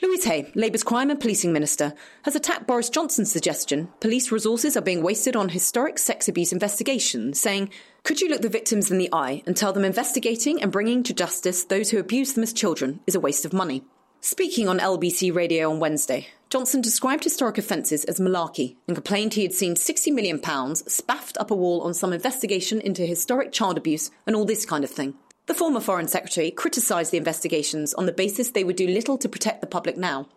Louise 0.00 0.22
Haigh, 0.24 0.52
Labour's 0.54 0.84
Crime 0.84 1.10
and 1.10 1.18
Policing 1.18 1.52
Minister, 1.52 1.92
has 2.22 2.36
attacked 2.36 2.68
Boris 2.68 2.88
Johnson's 2.88 3.32
suggestion 3.32 3.88
police 3.98 4.30
resources 4.30 4.76
are 4.76 4.80
being 4.80 5.02
wasted 5.02 5.34
on 5.34 5.48
historic 5.48 5.98
sex 5.98 6.28
abuse 6.28 6.52
investigations, 6.52 7.40
saying, 7.40 7.70
Could 8.04 8.20
you 8.20 8.28
look 8.28 8.42
the 8.42 8.48
victims 8.48 8.92
in 8.92 8.98
the 8.98 9.08
eye 9.12 9.42
and 9.44 9.56
tell 9.56 9.72
them 9.72 9.84
investigating 9.84 10.62
and 10.62 10.70
bringing 10.70 11.02
to 11.02 11.12
justice 11.12 11.64
those 11.64 11.90
who 11.90 11.98
abused 11.98 12.36
them 12.36 12.44
as 12.44 12.52
children 12.52 13.00
is 13.08 13.16
a 13.16 13.20
waste 13.20 13.44
of 13.44 13.52
money? 13.52 13.82
Speaking 14.20 14.68
on 14.68 14.78
LBC 14.78 15.34
Radio 15.34 15.68
on 15.68 15.80
Wednesday, 15.80 16.28
Johnson 16.48 16.80
described 16.80 17.24
historic 17.24 17.58
offences 17.58 18.04
as 18.04 18.20
malarkey 18.20 18.76
and 18.86 18.96
complained 18.96 19.34
he 19.34 19.42
had 19.42 19.52
seen 19.52 19.74
£60 19.74 20.12
million 20.14 20.40
spaffed 20.76 21.36
up 21.38 21.50
a 21.50 21.56
wall 21.56 21.80
on 21.80 21.92
some 21.92 22.12
investigation 22.12 22.80
into 22.80 23.04
historic 23.04 23.50
child 23.50 23.76
abuse 23.76 24.12
and 24.28 24.36
all 24.36 24.44
this 24.44 24.64
kind 24.64 24.84
of 24.84 24.90
thing. 24.90 25.14
The 25.48 25.54
former 25.54 25.80
Foreign 25.80 26.08
Secretary 26.08 26.50
criticised 26.50 27.10
the 27.10 27.16
investigations 27.16 27.94
on 27.94 28.04
the 28.04 28.12
basis 28.12 28.50
they 28.50 28.64
would 28.64 28.76
do 28.76 28.86
little 28.86 29.16
to 29.16 29.30
protect 29.30 29.62
the 29.62 29.66
public 29.66 29.96
now. 29.96 30.28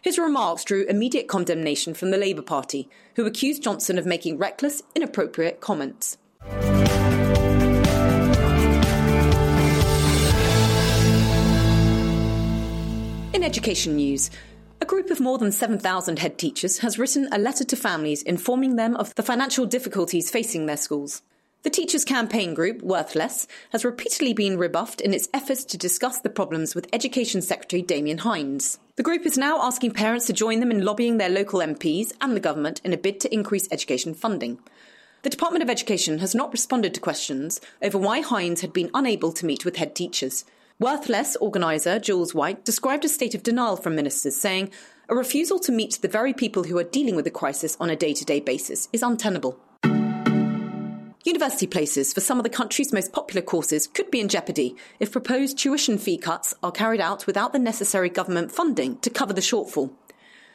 His 0.00 0.18
remarks 0.18 0.64
drew 0.64 0.86
immediate 0.86 1.28
condemnation 1.28 1.92
from 1.92 2.10
the 2.10 2.16
Labour 2.16 2.40
Party, 2.40 2.88
who 3.16 3.26
accused 3.26 3.62
Johnson 3.62 3.98
of 3.98 4.06
making 4.06 4.38
reckless, 4.38 4.82
inappropriate 4.94 5.60
comments. 5.60 6.16
In 13.34 13.44
education 13.44 13.96
news, 13.96 14.30
a 14.80 14.86
group 14.86 15.10
of 15.10 15.20
more 15.20 15.36
than 15.36 15.52
7,000 15.52 16.18
head 16.18 16.38
teachers 16.38 16.78
has 16.78 16.98
written 16.98 17.28
a 17.30 17.36
letter 17.38 17.64
to 17.64 17.76
families 17.76 18.22
informing 18.22 18.76
them 18.76 18.96
of 18.96 19.14
the 19.16 19.22
financial 19.22 19.66
difficulties 19.66 20.30
facing 20.30 20.64
their 20.64 20.78
schools. 20.78 21.20
The 21.62 21.70
Teachers 21.70 22.04
Campaign 22.04 22.54
Group, 22.54 22.82
Worthless, 22.82 23.48
has 23.70 23.84
repeatedly 23.84 24.32
been 24.32 24.56
rebuffed 24.56 25.00
in 25.00 25.12
its 25.12 25.28
efforts 25.34 25.64
to 25.64 25.76
discuss 25.76 26.20
the 26.20 26.30
problems 26.30 26.74
with 26.74 26.86
Education 26.92 27.42
Secretary 27.42 27.82
Damian 27.82 28.18
Hinds. 28.18 28.78
The 28.94 29.02
group 29.02 29.26
is 29.26 29.36
now 29.36 29.60
asking 29.60 29.90
parents 29.90 30.26
to 30.26 30.32
join 30.32 30.60
them 30.60 30.70
in 30.70 30.84
lobbying 30.84 31.18
their 31.18 31.28
local 31.28 31.60
MPs 31.60 32.12
and 32.20 32.36
the 32.36 32.40
government 32.40 32.80
in 32.84 32.92
a 32.92 32.96
bid 32.96 33.18
to 33.20 33.34
increase 33.34 33.68
education 33.72 34.14
funding. 34.14 34.58
The 35.22 35.30
Department 35.30 35.64
of 35.64 35.70
Education 35.70 36.18
has 36.20 36.36
not 36.36 36.52
responded 36.52 36.94
to 36.94 37.00
questions 37.00 37.60
over 37.82 37.98
why 37.98 38.20
Hinds 38.20 38.60
had 38.60 38.72
been 38.72 38.90
unable 38.94 39.32
to 39.32 39.46
meet 39.46 39.64
with 39.64 39.76
head 39.76 39.96
teachers. 39.96 40.44
Worthless 40.78 41.36
organiser 41.36 41.98
Jules 41.98 42.32
White 42.32 42.64
described 42.64 43.04
a 43.04 43.08
state 43.08 43.34
of 43.34 43.42
denial 43.42 43.76
from 43.76 43.96
ministers, 43.96 44.36
saying, 44.36 44.70
A 45.08 45.16
refusal 45.16 45.58
to 45.60 45.72
meet 45.72 45.98
the 46.00 46.06
very 46.06 46.32
people 46.32 46.64
who 46.64 46.78
are 46.78 46.84
dealing 46.84 47.16
with 47.16 47.24
the 47.24 47.30
crisis 47.32 47.76
on 47.80 47.90
a 47.90 47.96
day 47.96 48.14
to 48.14 48.24
day 48.24 48.38
basis 48.38 48.88
is 48.92 49.02
untenable. 49.02 49.58
University 51.26 51.66
places 51.66 52.12
for 52.12 52.20
some 52.20 52.38
of 52.38 52.44
the 52.44 52.48
country's 52.48 52.92
most 52.92 53.12
popular 53.12 53.42
courses 53.42 53.88
could 53.88 54.12
be 54.12 54.20
in 54.20 54.28
jeopardy 54.28 54.76
if 55.00 55.10
proposed 55.10 55.58
tuition 55.58 55.98
fee 55.98 56.16
cuts 56.16 56.54
are 56.62 56.70
carried 56.70 57.00
out 57.00 57.26
without 57.26 57.52
the 57.52 57.58
necessary 57.58 58.08
government 58.08 58.52
funding 58.52 58.96
to 58.98 59.10
cover 59.10 59.32
the 59.32 59.40
shortfall. 59.40 59.90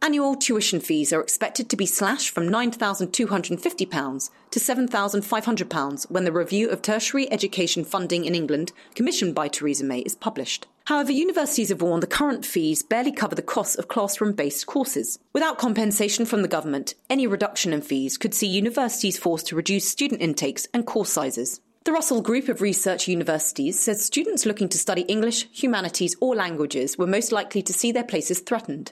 Annual 0.02 0.36
tuition 0.36 0.80
fees 0.80 1.12
are 1.12 1.20
expected 1.20 1.70
to 1.70 1.76
be 1.76 1.86
slashed 1.86 2.30
from 2.30 2.48
£9,250 2.48 4.30
to 4.52 4.60
£7,500 4.60 6.10
when 6.10 6.24
the 6.24 6.32
review 6.32 6.70
of 6.70 6.82
tertiary 6.82 7.30
education 7.34 7.84
funding 7.84 8.24
in 8.24 8.34
England, 8.34 8.72
commissioned 8.96 9.36
by 9.36 9.50
Theresa 9.50 9.84
May, 9.84 10.00
is 10.00 10.16
published. 10.16 10.68
However, 10.86 11.12
universities 11.12 11.70
have 11.70 11.82
warned 11.82 12.04
the 12.04 12.08
current 12.08 12.46
fees 12.46 12.84
barely 12.84 13.12
cover 13.12 13.36
the 13.36 13.42
costs 13.42 13.76
of 13.76 13.88
classroom 13.88 14.34
based 14.34 14.66
courses. 14.66 15.20
Without 15.34 15.58
compensation 15.58 16.26
from 16.26 16.42
the 16.42 16.48
government, 16.48 16.96
any 17.10 17.28
reduction 17.28 17.72
in 17.72 17.82
fees 17.82 18.18
could 18.18 18.34
see 18.34 18.48
universities 18.48 19.18
forced 19.18 19.48
to 19.48 19.56
reduce 19.56 19.88
student 19.88 20.22
intakes 20.22 20.68
and 20.74 20.86
course 20.86 21.12
sizes. 21.12 21.62
The 21.84 21.92
Russell 21.92 22.22
Group 22.22 22.48
of 22.48 22.62
Research 22.62 23.08
Universities 23.08 23.80
says 23.80 24.06
students 24.06 24.46
looking 24.46 24.70
to 24.70 24.78
study 24.78 25.02
English, 25.04 25.48
humanities, 25.52 26.16
or 26.20 26.36
languages 26.36 26.98
were 26.98 27.08
most 27.08 27.32
likely 27.32 27.64
to 27.64 27.74
see 27.74 27.92
their 27.92 28.04
places 28.04 28.40
threatened. 28.40 28.92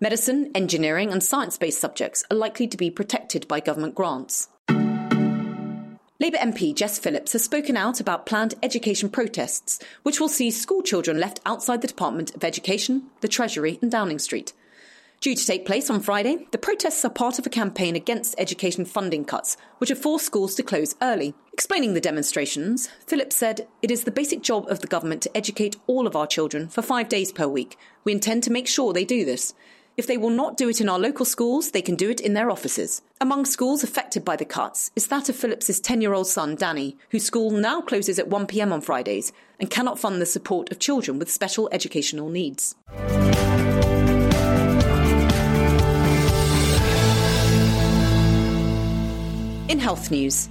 Medicine, 0.00 0.50
engineering, 0.54 1.10
and 1.10 1.22
science 1.22 1.56
based 1.56 1.80
subjects 1.80 2.24
are 2.30 2.36
likely 2.36 2.68
to 2.68 2.76
be 2.76 2.90
protected 2.90 3.48
by 3.48 3.60
government 3.60 3.94
grants. 3.94 4.48
Labour 6.20 6.38
MP 6.38 6.74
Jess 6.74 6.98
Phillips 6.98 7.32
has 7.32 7.44
spoken 7.44 7.76
out 7.76 8.00
about 8.00 8.26
planned 8.26 8.54
education 8.60 9.08
protests, 9.08 9.78
which 10.02 10.18
will 10.18 10.28
see 10.28 10.50
school 10.50 10.82
children 10.82 11.20
left 11.20 11.38
outside 11.46 11.80
the 11.80 11.86
Department 11.86 12.34
of 12.34 12.42
Education, 12.42 13.04
the 13.20 13.28
Treasury, 13.28 13.78
and 13.80 13.88
Downing 13.88 14.18
Street. 14.18 14.52
Due 15.20 15.36
to 15.36 15.46
take 15.46 15.64
place 15.64 15.88
on 15.88 16.00
Friday, 16.00 16.48
the 16.50 16.58
protests 16.58 17.04
are 17.04 17.10
part 17.10 17.38
of 17.38 17.46
a 17.46 17.50
campaign 17.50 17.94
against 17.94 18.34
education 18.36 18.84
funding 18.84 19.24
cuts, 19.24 19.56
which 19.78 19.90
have 19.90 19.98
forced 20.00 20.26
schools 20.26 20.56
to 20.56 20.64
close 20.64 20.96
early. 21.00 21.34
Explaining 21.52 21.94
the 21.94 22.00
demonstrations, 22.00 22.88
Phillips 23.06 23.36
said, 23.36 23.68
It 23.80 23.92
is 23.92 24.02
the 24.02 24.10
basic 24.10 24.42
job 24.42 24.66
of 24.68 24.80
the 24.80 24.88
government 24.88 25.22
to 25.22 25.36
educate 25.36 25.76
all 25.86 26.08
of 26.08 26.16
our 26.16 26.26
children 26.26 26.66
for 26.66 26.82
five 26.82 27.08
days 27.08 27.30
per 27.30 27.46
week. 27.46 27.78
We 28.02 28.10
intend 28.10 28.42
to 28.42 28.52
make 28.52 28.66
sure 28.66 28.92
they 28.92 29.04
do 29.04 29.24
this. 29.24 29.54
If 29.98 30.06
they 30.06 30.16
will 30.16 30.30
not 30.30 30.56
do 30.56 30.68
it 30.68 30.80
in 30.80 30.88
our 30.88 30.96
local 30.98 31.24
schools, 31.24 31.72
they 31.72 31.82
can 31.82 31.96
do 31.96 32.08
it 32.08 32.20
in 32.20 32.34
their 32.34 32.52
offices. 32.52 33.02
Among 33.20 33.44
schools 33.44 33.82
affected 33.82 34.24
by 34.24 34.36
the 34.36 34.44
cuts 34.44 34.92
is 34.94 35.08
that 35.08 35.28
of 35.28 35.34
Phillips's 35.34 35.80
10 35.80 36.00
year 36.00 36.14
old 36.14 36.28
son, 36.28 36.54
Danny, 36.54 36.96
whose 37.10 37.24
school 37.24 37.50
now 37.50 37.80
closes 37.80 38.16
at 38.20 38.28
1pm 38.28 38.70
on 38.72 38.80
Fridays 38.80 39.32
and 39.58 39.68
cannot 39.68 39.98
fund 39.98 40.22
the 40.22 40.26
support 40.26 40.70
of 40.70 40.78
children 40.78 41.18
with 41.18 41.28
special 41.28 41.68
educational 41.72 42.28
needs. 42.28 42.76
In 49.68 49.80
health 49.80 50.12
news, 50.12 50.48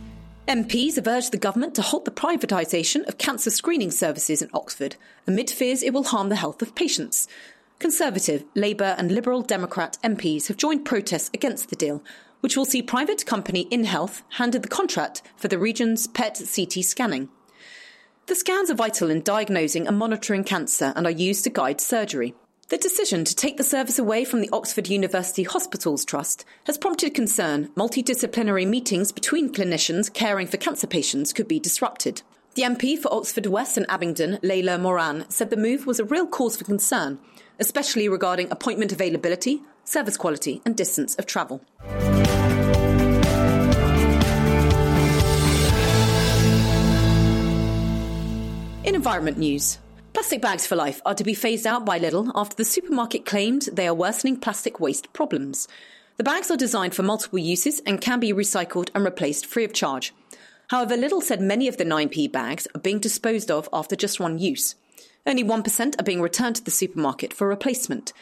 MPs 0.50 0.96
have 0.96 1.08
urged 1.08 1.32
the 1.32 1.38
government 1.38 1.74
to 1.76 1.82
halt 1.82 2.04
the 2.04 2.12
privatisation 2.12 3.08
of 3.08 3.18
cancer 3.18 3.50
screening 3.50 3.92
services 3.92 4.42
in 4.42 4.50
Oxford 4.54 4.98
amid 5.26 5.50
fears 5.50 5.84
it 5.84 5.94
will 5.94 6.04
harm 6.04 6.28
the 6.28 6.36
health 6.36 6.62
of 6.62 6.76
patients. 6.76 7.30
Conservative, 7.80 8.44
Labour, 8.56 8.96
and 8.98 9.12
Liberal 9.12 9.44
Democrat 9.44 10.00
MPs 10.04 10.48
have 10.48 10.58
joined 10.58 10.84
protests 10.84 11.30
against 11.32 11.70
the 11.70 11.76
deal, 11.76 12.04
which 12.40 12.58
will 12.58 12.66
see 12.66 12.82
private 12.82 13.26
company 13.26 13.68
InHealth 13.70 14.24
handed 14.30 14.64
the 14.64 14.68
contract 14.68 15.22
for 15.36 15.48
the 15.48 15.60
region's 15.60 16.08
PET 16.08 16.42
CT 16.54 16.84
scanning. 16.84 17.30
The 18.26 18.36
scans 18.36 18.72
are 18.72 18.76
vital 18.76 19.12
in 19.12 19.22
diagnosing 19.22 19.88
and 19.88 19.98
monitoring 19.98 20.44
cancer 20.44 20.92
and 20.96 21.06
are 21.06 21.12
used 21.12 21.44
to 21.44 21.52
guide 21.52 21.80
surgery. 21.80 22.34
The 22.70 22.78
decision 22.78 23.24
to 23.24 23.36
take 23.36 23.58
the 23.58 23.64
service 23.64 24.00
away 24.00 24.26
from 24.26 24.42
the 24.42 24.50
Oxford 24.52 24.90
University 24.90 25.44
Hospitals 25.44 26.04
Trust 26.04 26.44
has 26.66 26.78
prompted 26.78 27.14
concern 27.14 27.70
multidisciplinary 27.78 28.68
meetings 28.68 29.12
between 29.12 29.54
clinicians 29.54 30.12
caring 30.12 30.48
for 30.48 30.58
cancer 30.58 30.88
patients 30.88 31.32
could 31.32 31.48
be 31.48 31.60
disrupted. 31.60 32.24
The 32.56 32.64
MP 32.64 32.98
for 32.98 33.14
Oxford 33.14 33.46
West 33.46 33.78
and 33.78 33.86
Abingdon, 33.88 34.40
Layla 34.44 34.82
Moran, 34.82 35.30
said 35.30 35.52
the 35.52 35.56
move 35.56 35.86
was 35.86 36.00
a 36.00 36.06
real 36.06 36.26
cause 36.26 36.58
for 36.58 36.66
concern, 36.66 37.20
especially 37.60 38.10
regarding 38.10 38.50
appointment 38.52 38.92
availability, 38.92 39.62
service 39.84 40.18
quality, 40.18 40.62
and 40.66 40.76
distance 40.76 41.16
of 41.16 41.26
travel. 41.26 41.62
In 48.84 48.96
environment 48.96 49.38
news, 49.38 49.80
Plastic 50.18 50.42
bags 50.42 50.66
for 50.66 50.76
life 50.76 51.00
are 51.06 51.14
to 51.14 51.24
be 51.24 51.36
phased 51.36 51.68
out 51.68 51.86
by 51.86 52.00
Lidl 52.00 52.32
after 52.34 52.56
the 52.56 52.66
supermarket 52.66 53.24
claimed 53.24 53.70
they 53.72 53.88
are 53.88 53.94
worsening 53.94 54.36
plastic 54.36 54.80
waste 54.80 55.14
problems. 55.14 55.68
The 56.18 56.24
bags 56.24 56.50
are 56.50 56.58
designed 56.58 56.96
for 56.96 57.04
multiple 57.04 57.38
uses 57.38 57.82
and 57.86 58.02
can 58.02 58.20
be 58.20 58.34
recycled 58.34 58.90
and 58.96 59.06
replaced 59.06 59.46
free 59.46 59.64
of 59.64 59.74
charge. 59.74 60.16
However, 60.70 60.98
Lidl 60.98 61.22
said 61.22 61.40
many 61.40 61.68
of 61.68 61.78
the 61.78 61.86
9p 61.86 62.32
bags 62.32 62.68
are 62.74 62.82
being 62.82 62.98
disposed 62.98 63.52
of 63.52 63.70
after 63.72 63.96
just 63.96 64.20
one 64.20 64.40
use. 64.40 64.74
Only 65.28 65.44
1% 65.44 66.00
are 66.00 66.04
being 66.04 66.22
returned 66.22 66.56
to 66.56 66.64
the 66.64 66.72
supermarket 66.72 67.34
for 67.34 67.50
replacement. 67.50 68.14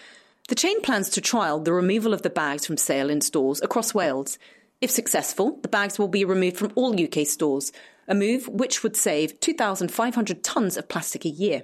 The 0.48 0.56
chain 0.56 0.82
plans 0.82 1.08
to 1.10 1.22
trial 1.22 1.60
the 1.60 1.72
removal 1.72 2.16
of 2.16 2.24
the 2.24 2.32
bags 2.32 2.66
from 2.66 2.78
sale 2.78 3.12
in 3.12 3.22
stores 3.22 3.62
across 3.62 3.94
Wales. 3.94 4.40
If 4.82 4.90
successful, 4.90 5.60
the 5.62 5.68
bags 5.68 6.00
will 6.00 6.08
be 6.08 6.26
removed 6.26 6.58
from 6.58 6.72
all 6.74 7.00
UK 7.00 7.28
stores, 7.28 7.72
a 8.08 8.16
move 8.16 8.48
which 8.48 8.82
would 8.82 8.96
save 8.96 9.40
2,500 9.40 10.44
tonnes 10.44 10.78
of 10.78 10.90
plastic 10.90 11.26
a 11.26 11.30
year. 11.30 11.64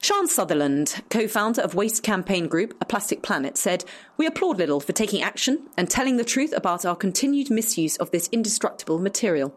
Sian 0.00 0.26
Sutherland, 0.26 1.02
co 1.10 1.28
founder 1.28 1.60
of 1.60 1.74
waste 1.74 2.02
campaign 2.02 2.48
group 2.48 2.74
A 2.80 2.86
Plastic 2.86 3.22
Planet, 3.22 3.58
said, 3.58 3.84
We 4.16 4.26
applaud 4.26 4.58
Lidl 4.58 4.82
for 4.82 4.92
taking 4.92 5.22
action 5.22 5.68
and 5.76 5.88
telling 5.88 6.16
the 6.16 6.24
truth 6.24 6.52
about 6.56 6.86
our 6.86 6.96
continued 6.96 7.50
misuse 7.50 7.98
of 7.98 8.10
this 8.10 8.28
indestructible 8.32 8.98
material. 8.98 9.54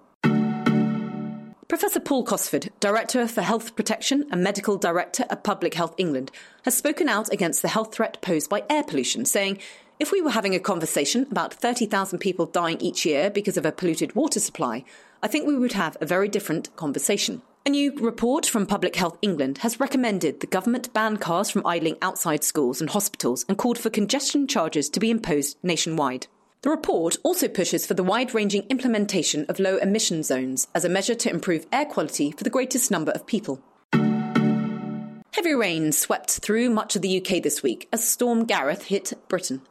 Professor 1.67 2.00
Paul 2.00 2.24
Cosford, 2.24 2.69
Director 2.79 3.27
for 3.27 3.41
Health 3.41 3.75
Protection 3.75 4.27
and 4.31 4.43
Medical 4.43 4.77
Director 4.77 5.25
at 5.31 5.43
Public 5.43 5.74
Health 5.74 5.95
England, 5.98 6.29
has 6.62 6.77
spoken 6.77 7.10
out 7.10 7.34
against 7.34 7.63
the 7.63 7.69
health 7.69 7.91
threat 7.91 8.22
posed 8.22 8.51
by 8.51 8.63
air 8.69 8.84
pollution, 8.84 9.25
saying, 9.25 9.57
if 10.00 10.12
we 10.12 10.22
were 10.22 10.29
having 10.29 10.53
a 10.53 10.60
conversation 10.60 11.25
about 11.31 11.55
30,000 11.55 12.19
people 12.19 12.45
dying 12.45 12.79
each 12.79 13.03
year 13.03 13.31
because 13.31 13.57
of 13.57 13.65
a 13.65 13.72
polluted 13.72 14.13
water 14.13 14.39
supply, 14.39 14.86
I 15.24 15.27
think 15.27 15.48
we 15.48 15.57
would 15.57 15.74
have 15.74 15.98
a 16.00 16.05
very 16.05 16.29
different 16.29 16.74
conversation. 16.75 17.41
A 17.65 17.72
new 17.72 17.93
report 17.95 18.45
from 18.45 18.67
Public 18.67 18.95
Health 18.95 19.17
England 19.24 19.57
has 19.60 19.79
recommended 19.79 20.41
the 20.41 20.48
government 20.48 20.93
ban 20.93 21.17
cars 21.17 21.50
from 21.50 21.65
idling 21.65 21.98
outside 22.00 22.43
schools 22.43 22.79
and 22.79 22.91
hospitals 22.91 23.43
and 23.50 23.57
called 23.57 23.79
for 23.79 23.89
congestion 23.89 24.45
charges 24.45 24.88
to 24.89 25.00
be 25.00 25.10
imposed 25.10 25.57
nationwide. 25.63 26.27
The 26.65 26.72
report 26.72 27.17
also 27.22 27.48
pushes 27.48 27.86
for 27.86 27.93
the 27.93 28.01
wide 28.01 28.34
ranging 28.34 28.63
implementation 28.72 29.45
of 29.48 29.60
low 29.60 29.77
emission 29.77 30.24
zones 30.24 30.67
as 30.74 30.84
a 30.84 30.89
measure 30.89 31.13
to 31.13 31.29
improve 31.29 31.67
air 31.72 31.86
quality 31.86 32.31
for 32.31 32.43
the 32.43 32.50
greatest 32.50 32.89
number 32.89 33.12
of 33.12 33.27
people. 33.27 33.62
Heavy 33.93 35.53
rain 35.53 35.91
swept 35.91 36.31
through 36.31 36.72
much 36.72 36.95
of 36.95 37.03
the 37.03 37.22
UK 37.22 37.43
this 37.43 37.62
week 37.62 37.88
as 37.93 38.03
Storm 38.03 38.45
Gareth 38.45 38.86
hit 38.86 39.13
Britain. 39.27 39.62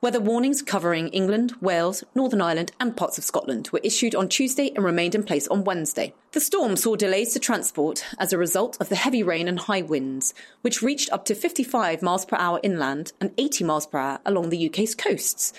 Weather 0.00 0.18
warnings 0.18 0.62
covering 0.62 1.10
England, 1.10 1.54
Wales, 1.60 2.02
Northern 2.12 2.42
Ireland, 2.42 2.72
and 2.80 2.96
parts 2.96 3.18
of 3.18 3.24
Scotland 3.24 3.68
were 3.72 3.80
issued 3.84 4.16
on 4.16 4.28
Tuesday 4.28 4.72
and 4.74 4.84
remained 4.84 5.14
in 5.14 5.22
place 5.22 5.46
on 5.46 5.62
Wednesday. 5.62 6.12
The 6.32 6.40
storm 6.40 6.74
saw 6.74 6.96
delays 6.96 7.34
to 7.34 7.38
transport 7.38 8.04
as 8.18 8.32
a 8.32 8.38
result 8.38 8.76
of 8.80 8.88
the 8.88 8.96
heavy 8.96 9.22
rain 9.22 9.46
and 9.46 9.60
high 9.60 9.82
winds, 9.82 10.34
which 10.62 10.82
reached 10.82 11.12
up 11.12 11.24
to 11.26 11.36
55 11.36 12.02
miles 12.02 12.24
per 12.24 12.36
hour 12.36 12.58
inland 12.64 13.12
and 13.20 13.30
80 13.38 13.62
miles 13.62 13.86
per 13.86 13.98
hour 13.98 14.18
along 14.26 14.48
the 14.48 14.66
UK's 14.66 14.96
coasts. 14.96 15.52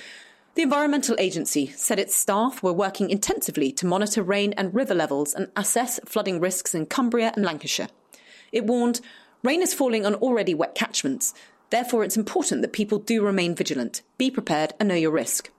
The 0.56 0.62
Environmental 0.62 1.16
Agency 1.20 1.68
said 1.68 2.00
its 2.00 2.16
staff 2.16 2.62
were 2.62 2.74
working 2.74 3.10
intensively 3.10 3.72
to 3.74 3.88
monitor 3.88 4.22
rain 4.22 4.54
and 4.58 4.74
river 4.74 4.94
levels 4.94 5.34
and 5.34 5.52
assess 5.56 6.00
flooding 6.06 6.40
risks 6.40 6.76
in 6.76 6.86
Cumbria 6.86 7.34
and 7.36 7.44
Lancashire. 7.44 7.90
It 8.52 8.66
warned 8.66 9.02
rain 9.44 9.62
is 9.62 9.74
falling 9.74 10.06
on 10.06 10.16
already 10.16 10.54
wet 10.54 10.76
catchments, 10.76 11.34
Therefore, 11.74 12.04
it's 12.04 12.16
important 12.16 12.62
that 12.62 12.72
people 12.72 13.00
do 13.00 13.26
remain 13.26 13.56
vigilant, 13.56 14.04
be 14.20 14.30
prepared, 14.30 14.74
and 14.80 14.88
know 14.88 14.94
your 14.94 15.10
risk. 15.10 15.50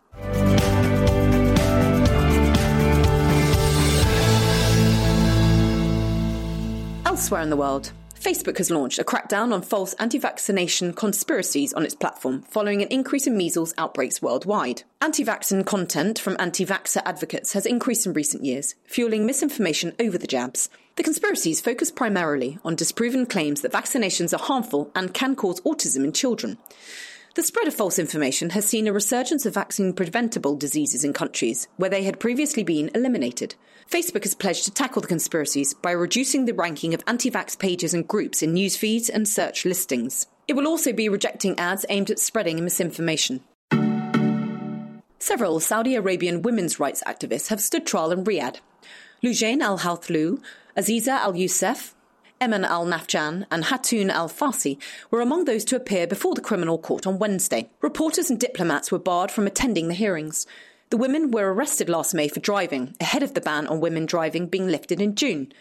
Elsewhere 7.04 7.42
in 7.42 7.50
the 7.50 7.56
world, 7.56 7.90
Facebook 8.24 8.56
has 8.56 8.70
launched 8.70 8.98
a 8.98 9.04
crackdown 9.04 9.52
on 9.52 9.60
false 9.60 9.92
anti 9.98 10.16
vaccination 10.16 10.94
conspiracies 10.94 11.74
on 11.74 11.84
its 11.84 11.94
platform 11.94 12.40
following 12.48 12.80
an 12.80 12.88
increase 12.88 13.26
in 13.26 13.36
measles 13.36 13.74
outbreaks 13.76 14.22
worldwide. 14.22 14.82
Anti 15.02 15.22
vaccine 15.22 15.62
content 15.62 16.18
from 16.18 16.34
anti 16.38 16.64
vaxxer 16.64 17.02
advocates 17.04 17.52
has 17.52 17.66
increased 17.66 18.06
in 18.06 18.14
recent 18.14 18.42
years, 18.42 18.76
fueling 18.84 19.26
misinformation 19.26 19.92
over 20.00 20.16
the 20.16 20.26
jabs. 20.26 20.70
The 20.96 21.02
conspiracies 21.02 21.60
focus 21.60 21.90
primarily 21.90 22.58
on 22.64 22.76
disproven 22.76 23.26
claims 23.26 23.60
that 23.60 23.72
vaccinations 23.72 24.32
are 24.32 24.42
harmful 24.42 24.90
and 24.94 25.12
can 25.12 25.36
cause 25.36 25.60
autism 25.60 26.02
in 26.02 26.14
children. 26.14 26.56
The 27.34 27.42
spread 27.42 27.68
of 27.68 27.74
false 27.74 27.98
information 27.98 28.50
has 28.50 28.64
seen 28.64 28.88
a 28.88 28.92
resurgence 28.94 29.44
of 29.44 29.52
vaccine 29.52 29.92
preventable 29.92 30.56
diseases 30.56 31.04
in 31.04 31.12
countries 31.12 31.68
where 31.76 31.90
they 31.90 32.04
had 32.04 32.20
previously 32.20 32.64
been 32.64 32.90
eliminated. 32.94 33.54
Facebook 33.90 34.24
has 34.24 34.34
pledged 34.34 34.64
to 34.64 34.70
tackle 34.70 35.02
the 35.02 35.08
conspiracies 35.08 35.74
by 35.74 35.92
reducing 35.92 36.44
the 36.44 36.54
ranking 36.54 36.94
of 36.94 37.02
anti 37.06 37.30
vax 37.30 37.58
pages 37.58 37.94
and 37.94 38.08
groups 38.08 38.42
in 38.42 38.52
news 38.52 38.76
feeds 38.76 39.08
and 39.08 39.28
search 39.28 39.64
listings. 39.64 40.26
It 40.48 40.54
will 40.54 40.66
also 40.66 40.92
be 40.92 41.08
rejecting 41.08 41.58
ads 41.58 41.86
aimed 41.88 42.10
at 42.10 42.18
spreading 42.18 42.62
misinformation. 42.62 43.40
Several 45.18 45.58
Saudi 45.58 45.94
Arabian 45.94 46.42
women's 46.42 46.78
rights 46.78 47.02
activists 47.06 47.48
have 47.48 47.60
stood 47.60 47.86
trial 47.86 48.12
in 48.12 48.24
Riyadh. 48.24 48.60
Lujain 49.22 49.62
al 49.62 49.78
Hathloul, 49.78 50.42
Aziza 50.76 51.12
al 51.12 51.34
Youssef, 51.34 51.94
Eman 52.40 52.66
al 52.66 52.84
Nafjan 52.84 53.46
and 53.50 53.64
Hatun 53.64 54.10
al 54.10 54.28
Farsi 54.28 54.76
were 55.10 55.22
among 55.22 55.46
those 55.46 55.64
to 55.64 55.76
appear 55.76 56.06
before 56.06 56.34
the 56.34 56.42
criminal 56.42 56.76
court 56.76 57.06
on 57.06 57.18
Wednesday. 57.18 57.70
Reporters 57.80 58.28
and 58.28 58.38
diplomats 58.38 58.92
were 58.92 58.98
barred 58.98 59.30
from 59.30 59.46
attending 59.46 59.88
the 59.88 59.94
hearings. 59.94 60.46
The 60.94 60.98
women 60.98 61.32
were 61.32 61.52
arrested 61.52 61.88
last 61.88 62.14
May 62.14 62.28
for 62.28 62.38
driving, 62.38 62.94
ahead 63.00 63.24
of 63.24 63.34
the 63.34 63.40
ban 63.40 63.66
on 63.66 63.80
women 63.80 64.06
driving 64.06 64.46
being 64.46 64.68
lifted 64.68 65.00
in 65.00 65.16
June. 65.16 65.52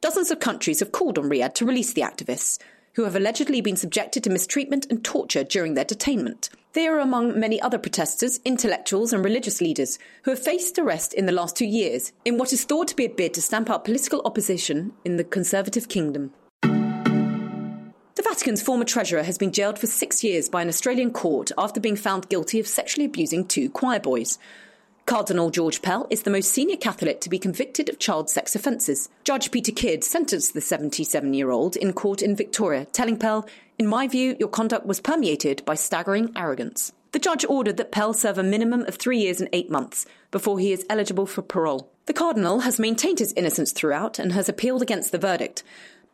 Dozens 0.00 0.32
of 0.32 0.40
countries 0.40 0.80
have 0.80 0.90
called 0.90 1.16
on 1.16 1.30
Riyadh 1.30 1.54
to 1.54 1.64
release 1.64 1.92
the 1.92 2.00
activists, 2.02 2.58
who 2.94 3.04
have 3.04 3.14
allegedly 3.14 3.60
been 3.60 3.76
subjected 3.76 4.24
to 4.24 4.30
mistreatment 4.30 4.88
and 4.90 5.04
torture 5.04 5.44
during 5.44 5.74
their 5.74 5.84
detainment. 5.84 6.48
They 6.72 6.88
are 6.88 6.98
among 6.98 7.38
many 7.38 7.62
other 7.62 7.78
protesters, 7.78 8.40
intellectuals, 8.44 9.12
and 9.12 9.24
religious 9.24 9.60
leaders 9.60 9.96
who 10.24 10.32
have 10.32 10.42
faced 10.42 10.76
arrest 10.76 11.14
in 11.14 11.26
the 11.26 11.30
last 11.30 11.54
two 11.54 11.66
years 11.66 12.12
in 12.24 12.36
what 12.36 12.52
is 12.52 12.64
thought 12.64 12.88
to 12.88 12.96
be 12.96 13.04
a 13.04 13.10
bid 13.10 13.34
to 13.34 13.42
stamp 13.42 13.70
out 13.70 13.84
political 13.84 14.20
opposition 14.24 14.92
in 15.04 15.18
the 15.18 15.22
conservative 15.22 15.88
kingdom. 15.88 16.32
The 16.62 18.24
Vatican's 18.24 18.60
former 18.60 18.84
treasurer 18.84 19.22
has 19.22 19.38
been 19.38 19.52
jailed 19.52 19.78
for 19.78 19.86
six 19.86 20.24
years 20.24 20.48
by 20.48 20.62
an 20.62 20.68
Australian 20.68 21.12
court 21.12 21.52
after 21.56 21.78
being 21.78 21.94
found 21.94 22.28
guilty 22.28 22.58
of 22.58 22.66
sexually 22.66 23.04
abusing 23.04 23.46
two 23.46 23.70
choir 23.70 24.00
boys. 24.00 24.36
Cardinal 25.10 25.50
George 25.50 25.82
Pell 25.82 26.06
is 26.08 26.22
the 26.22 26.30
most 26.30 26.52
senior 26.52 26.76
Catholic 26.76 27.20
to 27.22 27.28
be 27.28 27.36
convicted 27.36 27.88
of 27.88 27.98
child 27.98 28.30
sex 28.30 28.54
offences. 28.54 29.08
Judge 29.24 29.50
Peter 29.50 29.72
Kidd 29.72 30.04
sentenced 30.04 30.54
the 30.54 30.60
77 30.60 31.34
year 31.34 31.50
old 31.50 31.74
in 31.74 31.92
court 31.94 32.22
in 32.22 32.36
Victoria, 32.36 32.84
telling 32.84 33.16
Pell, 33.16 33.44
In 33.76 33.88
my 33.88 34.06
view, 34.06 34.36
your 34.38 34.48
conduct 34.48 34.86
was 34.86 35.00
permeated 35.00 35.64
by 35.64 35.74
staggering 35.74 36.30
arrogance. 36.36 36.92
The 37.10 37.18
judge 37.18 37.44
ordered 37.48 37.76
that 37.78 37.90
Pell 37.90 38.14
serve 38.14 38.38
a 38.38 38.44
minimum 38.44 38.82
of 38.82 38.94
three 38.94 39.18
years 39.18 39.40
and 39.40 39.50
eight 39.52 39.68
months 39.68 40.06
before 40.30 40.60
he 40.60 40.70
is 40.70 40.86
eligible 40.88 41.26
for 41.26 41.42
parole. 41.42 41.90
The 42.06 42.12
Cardinal 42.12 42.60
has 42.60 42.78
maintained 42.78 43.18
his 43.18 43.32
innocence 43.32 43.72
throughout 43.72 44.20
and 44.20 44.30
has 44.30 44.48
appealed 44.48 44.80
against 44.80 45.10
the 45.10 45.18
verdict. 45.18 45.64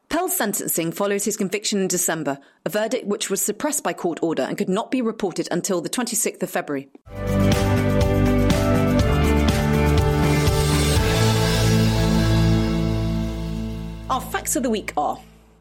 Pell's 0.08 0.34
sentencing 0.34 0.90
follows 0.90 1.26
his 1.26 1.36
conviction 1.36 1.82
in 1.82 1.88
December, 1.88 2.38
a 2.64 2.70
verdict 2.70 3.06
which 3.06 3.28
was 3.28 3.42
suppressed 3.42 3.84
by 3.84 3.92
court 3.92 4.20
order 4.22 4.44
and 4.44 4.56
could 4.56 4.70
not 4.70 4.90
be 4.90 5.02
reported 5.02 5.48
until 5.50 5.82
the 5.82 5.90
26th 5.90 6.42
of 6.42 6.48
February. 6.48 6.88
Our 14.16 14.22
facts 14.22 14.56
of 14.56 14.62
the 14.62 14.70
week 14.70 14.94
are 14.96 15.18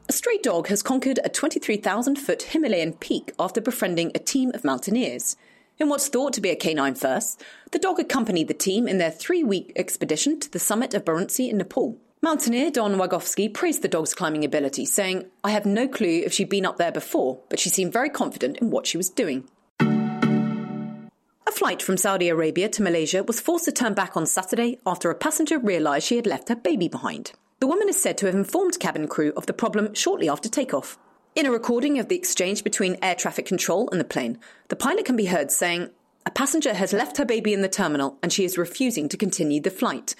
a 0.07 0.13
stray 0.13 0.37
dog 0.37 0.69
has 0.69 0.81
conquered 0.81 1.19
a 1.25 1.27
23,000 1.27 2.15
foot 2.15 2.41
Himalayan 2.41 2.93
peak 2.93 3.33
after 3.37 3.59
befriending 3.59 4.13
a 4.15 4.19
team 4.19 4.49
of 4.53 4.63
mountaineers. 4.63 5.35
In 5.77 5.89
what's 5.89 6.07
thought 6.07 6.31
to 6.35 6.39
be 6.41 6.51
a 6.51 6.55
canine 6.55 6.95
first, 6.95 7.43
the 7.73 7.79
dog 7.79 7.99
accompanied 7.99 8.47
the 8.47 8.53
team 8.53 8.87
in 8.87 8.97
their 8.97 9.11
three 9.11 9.43
week 9.43 9.73
expedition 9.75 10.39
to 10.39 10.49
the 10.49 10.57
summit 10.57 10.93
of 10.93 11.03
Baruntse 11.03 11.49
in 11.49 11.57
Nepal. 11.57 11.97
Mountaineer 12.21 12.71
Don 12.71 12.95
Wargowsky 12.95 13.53
praised 13.53 13.81
the 13.81 13.89
dog's 13.89 14.13
climbing 14.13 14.45
ability, 14.45 14.85
saying, 14.85 15.25
I 15.43 15.51
have 15.51 15.65
no 15.65 15.85
clue 15.85 16.23
if 16.25 16.31
she'd 16.31 16.47
been 16.47 16.65
up 16.65 16.77
there 16.77 16.93
before, 16.93 17.41
but 17.49 17.59
she 17.59 17.69
seemed 17.69 17.91
very 17.91 18.09
confident 18.09 18.59
in 18.59 18.71
what 18.71 18.87
she 18.87 18.95
was 18.95 19.09
doing. 19.09 19.49
A 19.81 21.51
flight 21.51 21.81
from 21.81 21.97
Saudi 21.97 22.29
Arabia 22.29 22.69
to 22.69 22.81
Malaysia 22.81 23.21
was 23.21 23.41
forced 23.41 23.65
to 23.65 23.73
turn 23.73 23.95
back 23.95 24.15
on 24.15 24.25
Saturday 24.25 24.79
after 24.85 25.09
a 25.09 25.15
passenger 25.15 25.59
realised 25.59 26.07
she 26.07 26.15
had 26.15 26.25
left 26.25 26.47
her 26.47 26.55
baby 26.55 26.87
behind. 26.87 27.33
The 27.65 27.69
woman 27.69 27.89
is 27.89 27.99
said 27.99 28.19
to 28.19 28.27
have 28.27 28.35
informed 28.35 28.79
cabin 28.79 29.07
crew 29.07 29.33
of 29.35 29.47
the 29.47 29.51
problem 29.51 29.95
shortly 29.95 30.29
after 30.29 30.47
takeoff. 30.47 30.99
In 31.33 31.47
a 31.47 31.51
recording 31.51 31.97
of 31.97 32.09
the 32.09 32.15
exchange 32.15 32.63
between 32.63 32.99
air 33.01 33.15
traffic 33.15 33.47
control 33.47 33.89
and 33.89 33.99
the 33.99 34.05
plane, 34.05 34.37
the 34.67 34.75
pilot 34.75 35.05
can 35.05 35.15
be 35.15 35.25
heard 35.25 35.49
saying, 35.49 35.89
A 36.27 36.29
passenger 36.29 36.75
has 36.75 36.93
left 36.93 37.17
her 37.17 37.25
baby 37.25 37.53
in 37.53 37.63
the 37.63 37.67
terminal 37.67 38.19
and 38.21 38.31
she 38.31 38.45
is 38.45 38.59
refusing 38.59 39.09
to 39.09 39.17
continue 39.17 39.59
the 39.59 39.71
flight. 39.71 40.13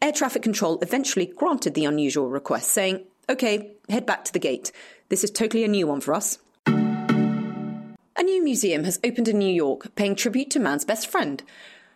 Air 0.00 0.12
traffic 0.12 0.40
control 0.40 0.78
eventually 0.80 1.26
granted 1.26 1.74
the 1.74 1.84
unusual 1.84 2.30
request, 2.30 2.70
saying, 2.70 3.04
OK, 3.28 3.72
head 3.88 4.06
back 4.06 4.24
to 4.26 4.32
the 4.32 4.38
gate. 4.38 4.70
This 5.08 5.24
is 5.24 5.32
totally 5.32 5.64
a 5.64 5.68
new 5.68 5.88
one 5.88 6.00
for 6.00 6.14
us. 6.14 6.38
A 6.68 8.22
new 8.22 8.44
museum 8.44 8.84
has 8.84 9.00
opened 9.02 9.26
in 9.26 9.40
New 9.40 9.52
York, 9.52 9.96
paying 9.96 10.14
tribute 10.14 10.52
to 10.52 10.60
man's 10.60 10.84
best 10.84 11.08
friend. 11.08 11.42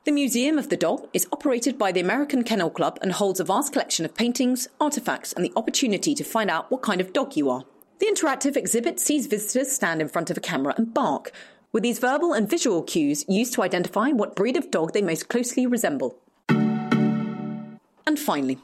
The 0.05 0.11
Museum 0.11 0.59
of 0.59 0.69
the 0.69 0.77
Dog 0.77 1.07
is 1.13 1.29
operated 1.31 1.79
by 1.79 1.93
the 1.93 2.01
American 2.01 2.43
Kennel 2.43 2.71
Club 2.71 2.99
and 3.03 3.13
holds 3.13 3.39
a 3.39 3.45
vast 3.45 3.73
collection 3.73 4.05
of 4.05 4.17
paintings, 4.17 4.67
artifacts, 4.81 5.33
and 5.33 5.45
the 5.45 5.53
opportunity 5.55 6.13
to 6.17 6.25
find 6.25 6.51
out 6.51 6.73
what 6.73 6.83
kind 6.83 7.01
of 7.01 7.13
dog 7.13 7.37
you 7.37 7.49
are. 7.49 7.63
The 8.01 8.07
interactive 8.07 8.57
exhibit 8.57 8.99
sees 8.99 9.29
visitors 9.29 9.71
stand 9.71 10.01
in 10.01 10.09
front 10.09 10.29
of 10.29 10.37
a 10.37 10.41
camera 10.41 10.75
and 10.77 10.93
bark, 10.93 11.31
with 11.71 11.85
these 11.85 12.01
verbal 12.01 12.33
and 12.33 12.51
visual 12.51 12.83
cues 12.83 13.25
used 13.29 13.53
to 13.53 13.63
identify 13.63 14.09
what 14.09 14.35
breed 14.35 14.57
of 14.57 14.73
dog 14.73 14.93
they 14.93 15.03
most 15.03 15.29
closely 15.29 15.67
resemble. 15.69 16.19
And 16.49 18.19
finally, 18.19 18.59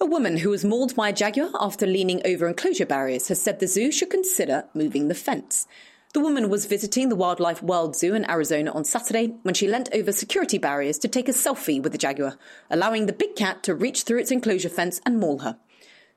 a 0.00 0.06
woman 0.06 0.38
who 0.38 0.48
was 0.48 0.64
mauled 0.64 0.96
by 0.96 1.10
a 1.10 1.12
jaguar 1.12 1.50
after 1.60 1.86
leaning 1.86 2.22
over 2.24 2.48
enclosure 2.48 2.86
barriers 2.86 3.28
has 3.28 3.42
said 3.42 3.60
the 3.60 3.66
zoo 3.66 3.92
should 3.92 4.08
consider 4.08 4.64
moving 4.72 5.08
the 5.08 5.14
fence. 5.14 5.68
The 6.14 6.20
woman 6.20 6.48
was 6.48 6.64
visiting 6.64 7.10
the 7.10 7.16
Wildlife 7.16 7.62
World 7.62 7.94
Zoo 7.94 8.14
in 8.14 8.28
Arizona 8.30 8.70
on 8.72 8.84
Saturday 8.84 9.34
when 9.42 9.52
she 9.52 9.68
leant 9.68 9.90
over 9.92 10.10
security 10.10 10.56
barriers 10.56 10.98
to 11.00 11.08
take 11.08 11.28
a 11.28 11.32
selfie 11.32 11.82
with 11.82 11.92
the 11.92 11.98
jaguar, 11.98 12.38
allowing 12.70 13.04
the 13.04 13.12
big 13.12 13.36
cat 13.36 13.62
to 13.64 13.74
reach 13.74 14.04
through 14.04 14.20
its 14.20 14.30
enclosure 14.30 14.70
fence 14.70 15.02
and 15.04 15.20
maul 15.20 15.40
her. 15.40 15.58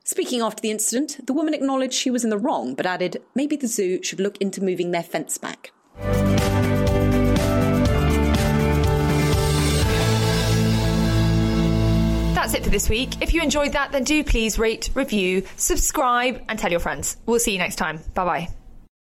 Speaking 0.05 0.39
after 0.39 0.61
the 0.61 0.71
incident, 0.71 1.27
the 1.27 1.33
woman 1.33 1.53
acknowledged 1.53 1.93
she 1.93 2.09
was 2.09 2.23
in 2.23 2.29
the 2.29 2.37
wrong, 2.37 2.73
but 2.73 2.85
added 2.85 3.21
maybe 3.35 3.57
the 3.57 3.67
zoo 3.67 4.01
should 4.01 4.21
look 4.21 4.37
into 4.37 4.63
moving 4.63 4.91
their 4.91 5.03
fence 5.03 5.37
back. 5.37 5.71
That's 12.33 12.53
it 12.53 12.63
for 12.63 12.69
this 12.69 12.87
week. 12.89 13.21
If 13.21 13.33
you 13.33 13.41
enjoyed 13.41 13.73
that, 13.73 13.91
then 13.91 14.05
do 14.05 14.23
please 14.23 14.57
rate, 14.57 14.89
review, 14.93 15.43
subscribe, 15.57 16.41
and 16.47 16.57
tell 16.57 16.71
your 16.71 16.79
friends. 16.79 17.17
We'll 17.25 17.39
see 17.39 17.51
you 17.51 17.59
next 17.59 17.75
time. 17.75 17.99
Bye 18.15 18.25
bye. 18.25 18.60